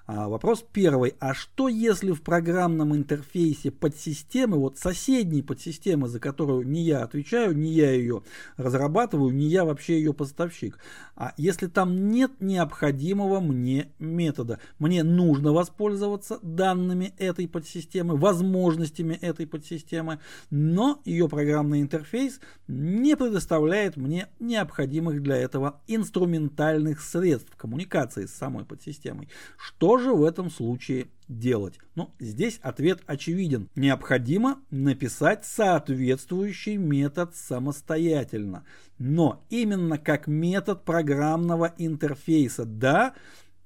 А, 0.06 0.28
вопрос 0.28 0.62
первый. 0.70 1.14
А 1.18 1.32
что 1.32 1.66
если 1.68 2.12
в 2.12 2.20
программном 2.20 2.94
интерфейсе 2.94 3.70
подсистемы, 3.70 4.58
вот 4.58 4.78
соседней 4.78 5.40
подсистемы, 5.40 6.08
за 6.08 6.20
которую 6.20 6.68
не 6.68 6.82
я 6.82 7.02
отвечаю, 7.02 7.56
не 7.56 7.72
я 7.72 7.90
ее 7.90 8.22
разрабатываю, 8.58 9.32
не 9.32 9.46
я 9.46 9.64
вообще 9.64 9.94
ее 9.94 10.12
поставщик, 10.12 10.78
а 11.16 11.32
если 11.38 11.68
там 11.68 12.10
нет 12.10 12.32
необходимого 12.40 13.40
мне 13.40 13.92
метода, 13.98 14.58
мне 14.78 15.02
нужно 15.02 15.52
воспользоваться 15.52 16.38
данными 16.42 17.14
этой 17.16 17.48
подсистемы, 17.48 18.16
возможностями 18.16 19.14
этой 19.14 19.46
подсистемы, 19.46 20.18
но 20.50 21.00
ее 21.06 21.30
программный 21.30 21.80
интерфейс 21.80 22.40
не 22.68 23.16
предоставляет 23.16 23.96
мне 23.96 24.28
необходимых 24.38 25.22
для 25.22 25.36
этого 25.36 25.80
инструментальных 25.86 27.00
средств 27.00 27.56
коммуникации 27.56 28.26
с 28.26 28.34
самой 28.34 28.66
подсистемой. 28.66 29.30
Что 29.56 29.93
что 29.94 29.98
же 29.98 30.12
в 30.12 30.24
этом 30.24 30.50
случае 30.50 31.06
делать? 31.28 31.78
Ну, 31.94 32.10
здесь 32.18 32.58
ответ 32.62 33.02
очевиден. 33.06 33.68
Необходимо 33.76 34.58
написать 34.70 35.44
соответствующий 35.44 36.76
метод 36.76 37.36
самостоятельно. 37.36 38.64
Но 38.98 39.44
именно 39.50 39.96
как 39.98 40.26
метод 40.26 40.84
программного 40.84 41.74
интерфейса. 41.78 42.64
Да, 42.64 43.14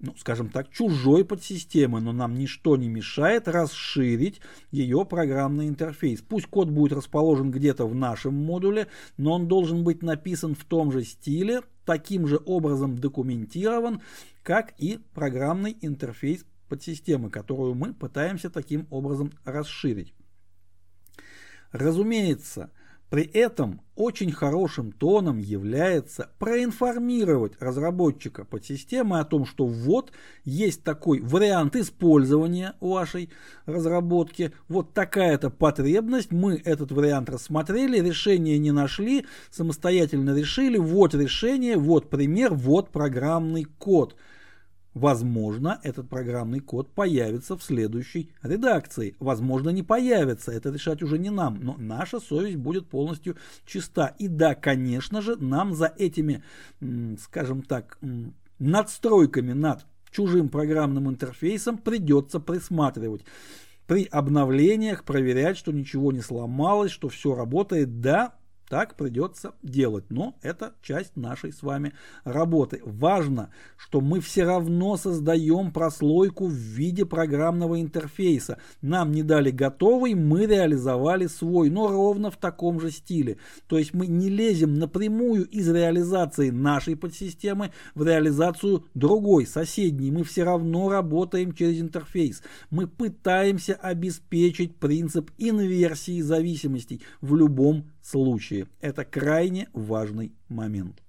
ну, 0.00 0.14
скажем 0.16 0.48
так, 0.48 0.70
чужой 0.70 1.24
подсистемы, 1.24 2.00
но 2.00 2.12
нам 2.12 2.34
ничто 2.34 2.76
не 2.76 2.88
мешает 2.88 3.48
расширить 3.48 4.40
ее 4.70 5.04
программный 5.04 5.68
интерфейс. 5.68 6.20
Пусть 6.20 6.46
код 6.46 6.68
будет 6.68 6.92
расположен 6.92 7.50
где-то 7.50 7.86
в 7.86 7.94
нашем 7.94 8.34
модуле, 8.34 8.86
но 9.16 9.32
он 9.32 9.48
должен 9.48 9.82
быть 9.82 10.02
написан 10.02 10.54
в 10.54 10.64
том 10.64 10.92
же 10.92 11.02
стиле, 11.02 11.62
таким 11.84 12.28
же 12.28 12.40
образом 12.44 12.98
документирован, 12.98 14.02
как 14.42 14.74
и 14.78 15.00
программный 15.14 15.76
интерфейс 15.80 16.44
подсистемы, 16.68 17.30
которую 17.30 17.74
мы 17.74 17.92
пытаемся 17.92 18.50
таким 18.50 18.86
образом 18.90 19.32
расширить. 19.44 20.14
Разумеется, 21.72 22.70
при 23.10 23.22
этом 23.22 23.80
очень 23.96 24.32
хорошим 24.32 24.92
тоном 24.92 25.38
является 25.38 26.30
проинформировать 26.38 27.54
разработчика 27.58 28.44
подсистемы 28.44 29.18
о 29.18 29.24
том, 29.24 29.46
что 29.46 29.66
вот 29.66 30.12
есть 30.44 30.84
такой 30.84 31.20
вариант 31.20 31.74
использования 31.74 32.74
вашей 32.80 33.30
разработки, 33.66 34.52
вот 34.68 34.92
такая-то 34.92 35.50
потребность, 35.50 36.30
мы 36.32 36.60
этот 36.64 36.92
вариант 36.92 37.30
рассмотрели, 37.30 37.98
решение 37.98 38.58
не 38.58 38.72
нашли, 38.72 39.26
самостоятельно 39.50 40.36
решили, 40.36 40.76
вот 40.76 41.14
решение, 41.14 41.76
вот 41.76 42.10
пример, 42.10 42.54
вот 42.54 42.90
программный 42.90 43.64
код– 43.64 44.16
Возможно, 44.98 45.78
этот 45.84 46.08
программный 46.08 46.58
код 46.58 46.90
появится 46.92 47.56
в 47.56 47.62
следующей 47.62 48.32
редакции. 48.42 49.14
Возможно, 49.20 49.70
не 49.70 49.84
появится. 49.84 50.50
Это 50.50 50.70
решать 50.70 51.04
уже 51.04 51.18
не 51.18 51.30
нам. 51.30 51.60
Но 51.62 51.76
наша 51.78 52.18
совесть 52.18 52.56
будет 52.56 52.88
полностью 52.88 53.36
чиста. 53.64 54.08
И 54.18 54.26
да, 54.26 54.56
конечно 54.56 55.22
же, 55.22 55.36
нам 55.36 55.72
за 55.72 55.86
этими, 55.86 56.42
скажем 57.20 57.62
так, 57.62 57.98
надстройками 58.58 59.52
над 59.52 59.86
чужим 60.10 60.48
программным 60.48 61.08
интерфейсом 61.08 61.78
придется 61.78 62.40
присматривать. 62.40 63.22
При 63.86 64.04
обновлениях 64.04 65.04
проверять, 65.04 65.56
что 65.56 65.70
ничего 65.70 66.10
не 66.10 66.22
сломалось, 66.22 66.90
что 66.90 67.08
все 67.08 67.36
работает. 67.36 68.00
Да, 68.00 68.34
так 68.68 68.96
придется 68.96 69.54
делать, 69.62 70.04
но 70.10 70.36
это 70.42 70.74
часть 70.82 71.16
нашей 71.16 71.52
с 71.52 71.62
вами 71.62 71.94
работы. 72.24 72.80
Важно, 72.84 73.50
что 73.76 74.00
мы 74.00 74.20
все 74.20 74.44
равно 74.44 74.96
создаем 74.96 75.72
прослойку 75.72 76.46
в 76.46 76.52
виде 76.52 77.06
программного 77.06 77.80
интерфейса. 77.80 78.58
Нам 78.82 79.12
не 79.12 79.22
дали 79.22 79.50
готовый, 79.50 80.14
мы 80.14 80.46
реализовали 80.46 81.26
свой, 81.26 81.70
но 81.70 81.88
ровно 81.88 82.30
в 82.30 82.36
таком 82.36 82.80
же 82.80 82.90
стиле. 82.90 83.38
То 83.66 83.78
есть 83.78 83.94
мы 83.94 84.06
не 84.06 84.28
лезем 84.28 84.74
напрямую 84.74 85.46
из 85.46 85.68
реализации 85.68 86.50
нашей 86.50 86.96
подсистемы 86.96 87.72
в 87.94 88.04
реализацию 88.06 88.84
другой, 88.94 89.46
соседней. 89.46 90.10
Мы 90.10 90.24
все 90.24 90.44
равно 90.44 90.90
работаем 90.90 91.52
через 91.52 91.80
интерфейс. 91.80 92.42
Мы 92.70 92.86
пытаемся 92.86 93.74
обеспечить 93.74 94.76
принцип 94.76 95.30
инверсии 95.38 96.20
зависимостей 96.20 97.00
в 97.20 97.34
любом 97.34 97.86
случае. 98.08 98.66
Это 98.80 99.04
крайне 99.04 99.68
важный 99.72 100.32
момент. 100.48 101.02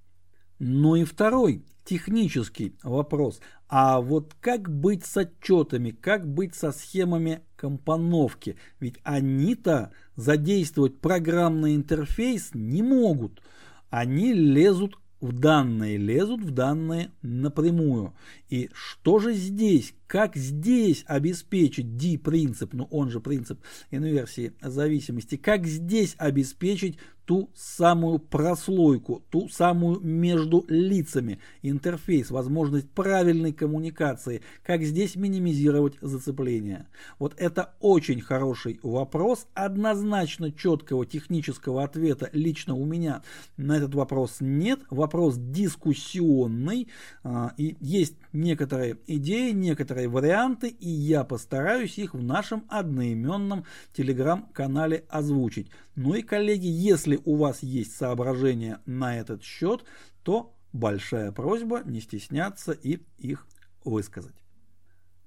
Ну 0.60 0.96
и 0.96 1.06
второй 1.06 1.64
технический 1.86 2.76
вопрос. 2.84 3.40
А 3.68 4.02
вот 4.02 4.36
как 4.40 4.70
быть 4.70 5.06
с 5.06 5.18
отчетами, 5.18 5.92
как 5.92 6.28
быть 6.28 6.54
со 6.54 6.72
схемами 6.72 7.42
компоновки? 7.56 8.58
Ведь 8.80 8.98
они-то 9.04 9.92
задействовать 10.16 11.00
программный 11.00 11.76
интерфейс 11.76 12.52
не 12.54 12.84
могут. 12.84 13.42
Они 13.90 14.34
лезут 14.34 15.00
в 15.22 15.34
данные, 15.34 15.98
лезут 15.98 16.42
в 16.42 16.52
данные 16.52 17.12
напрямую. 17.22 18.14
И 18.50 18.70
что 18.74 19.20
же 19.20 19.34
здесь? 19.34 19.94
Как 20.08 20.36
здесь 20.36 21.04
обеспечить 21.08 21.98
D-принцип, 21.98 22.74
ну 22.74 22.88
он 22.90 23.10
же 23.10 23.20
принцип 23.20 23.60
инверсии 23.92 24.54
зависимости, 24.62 25.38
как 25.38 25.68
здесь 25.68 26.16
обеспечить 26.18 26.98
ту 27.30 27.52
самую 27.54 28.18
прослойку, 28.18 29.24
ту 29.30 29.50
самую 29.50 30.00
между 30.00 30.66
лицами, 30.68 31.38
интерфейс, 31.62 32.32
возможность 32.32 32.90
правильной 32.90 33.54
коммуникации, 33.54 34.42
как 34.64 34.82
здесь 34.82 35.16
минимизировать 35.16 35.94
зацепление. 36.02 36.88
Вот 37.20 37.36
это 37.38 37.76
очень 37.82 38.20
хороший 38.20 38.80
вопрос, 38.82 39.46
однозначно 39.54 40.52
четкого 40.52 41.06
технического 41.06 41.84
ответа 41.84 42.32
лично 42.34 42.74
у 42.74 42.84
меня 42.84 43.22
на 43.58 43.78
этот 43.78 43.94
вопрос 43.94 44.38
нет, 44.40 44.80
вопрос 44.90 45.36
дискуссионный, 45.38 46.88
а, 47.24 47.54
и 47.58 47.78
есть 47.80 48.16
некоторые 48.34 48.98
идеи, 49.06 49.52
некоторые 49.52 50.08
варианты, 50.08 50.70
и 50.70 50.90
я 50.90 51.24
постараюсь 51.24 52.00
их 52.00 52.16
в 52.16 52.24
нашем 52.24 52.66
одноименном 52.70 53.66
телеграм-канале 53.94 55.06
озвучить. 55.10 55.70
Ну 56.02 56.14
и, 56.14 56.22
коллеги, 56.22 56.66
если 56.66 57.19
у 57.26 57.36
вас 57.36 57.64
есть 57.64 57.96
соображения 57.96 58.82
на 58.86 59.18
этот 59.18 59.44
счет, 59.44 59.84
то 60.24 60.56
большая 60.74 61.32
просьба 61.32 61.82
не 61.86 62.02
стесняться 62.02 62.72
и 62.72 63.00
их 63.18 63.46
высказать. 63.84 64.36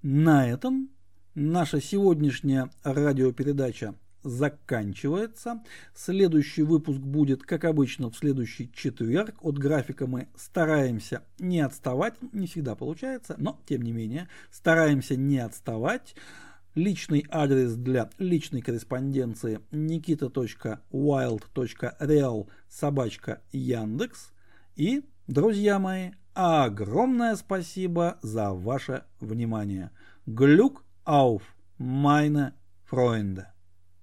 На 0.02 0.48
этом 0.48 0.90
наша 1.35 1.81
сегодняшняя 1.81 2.70
радиопередача 2.83 3.94
заканчивается. 4.22 5.62
Следующий 5.94 6.62
выпуск 6.62 6.98
будет, 6.98 7.42
как 7.42 7.64
обычно, 7.64 8.11
в 8.11 8.16
следующий 8.16 8.70
четверг. 8.72 9.35
От 9.40 9.59
графика 9.59 10.07
мы 10.07 10.28
стараемся 10.37 11.22
не 11.38 11.61
отставать. 11.61 12.14
Не 12.33 12.46
всегда 12.46 12.74
получается, 12.74 13.35
но 13.38 13.61
тем 13.66 13.83
не 13.83 13.92
менее 13.92 14.28
стараемся 14.50 15.16
не 15.16 15.38
отставать. 15.38 16.14
Личный 16.74 17.26
адрес 17.30 17.74
для 17.74 18.08
личной 18.18 18.62
корреспонденции 18.62 19.61
nikita.wild.real 19.72 22.48
собачка 22.68 23.42
Яндекс. 23.52 24.32
И, 24.74 25.04
друзья 25.26 25.78
мои, 25.78 26.12
огромное 26.32 27.37
спасибо 27.37 28.18
за 28.22 28.52
ваше 28.52 29.04
внимание. 29.20 29.90
Глюк 30.24 30.82
auf 31.04 31.42
meine 31.78 32.54
Freunde. 32.90 33.52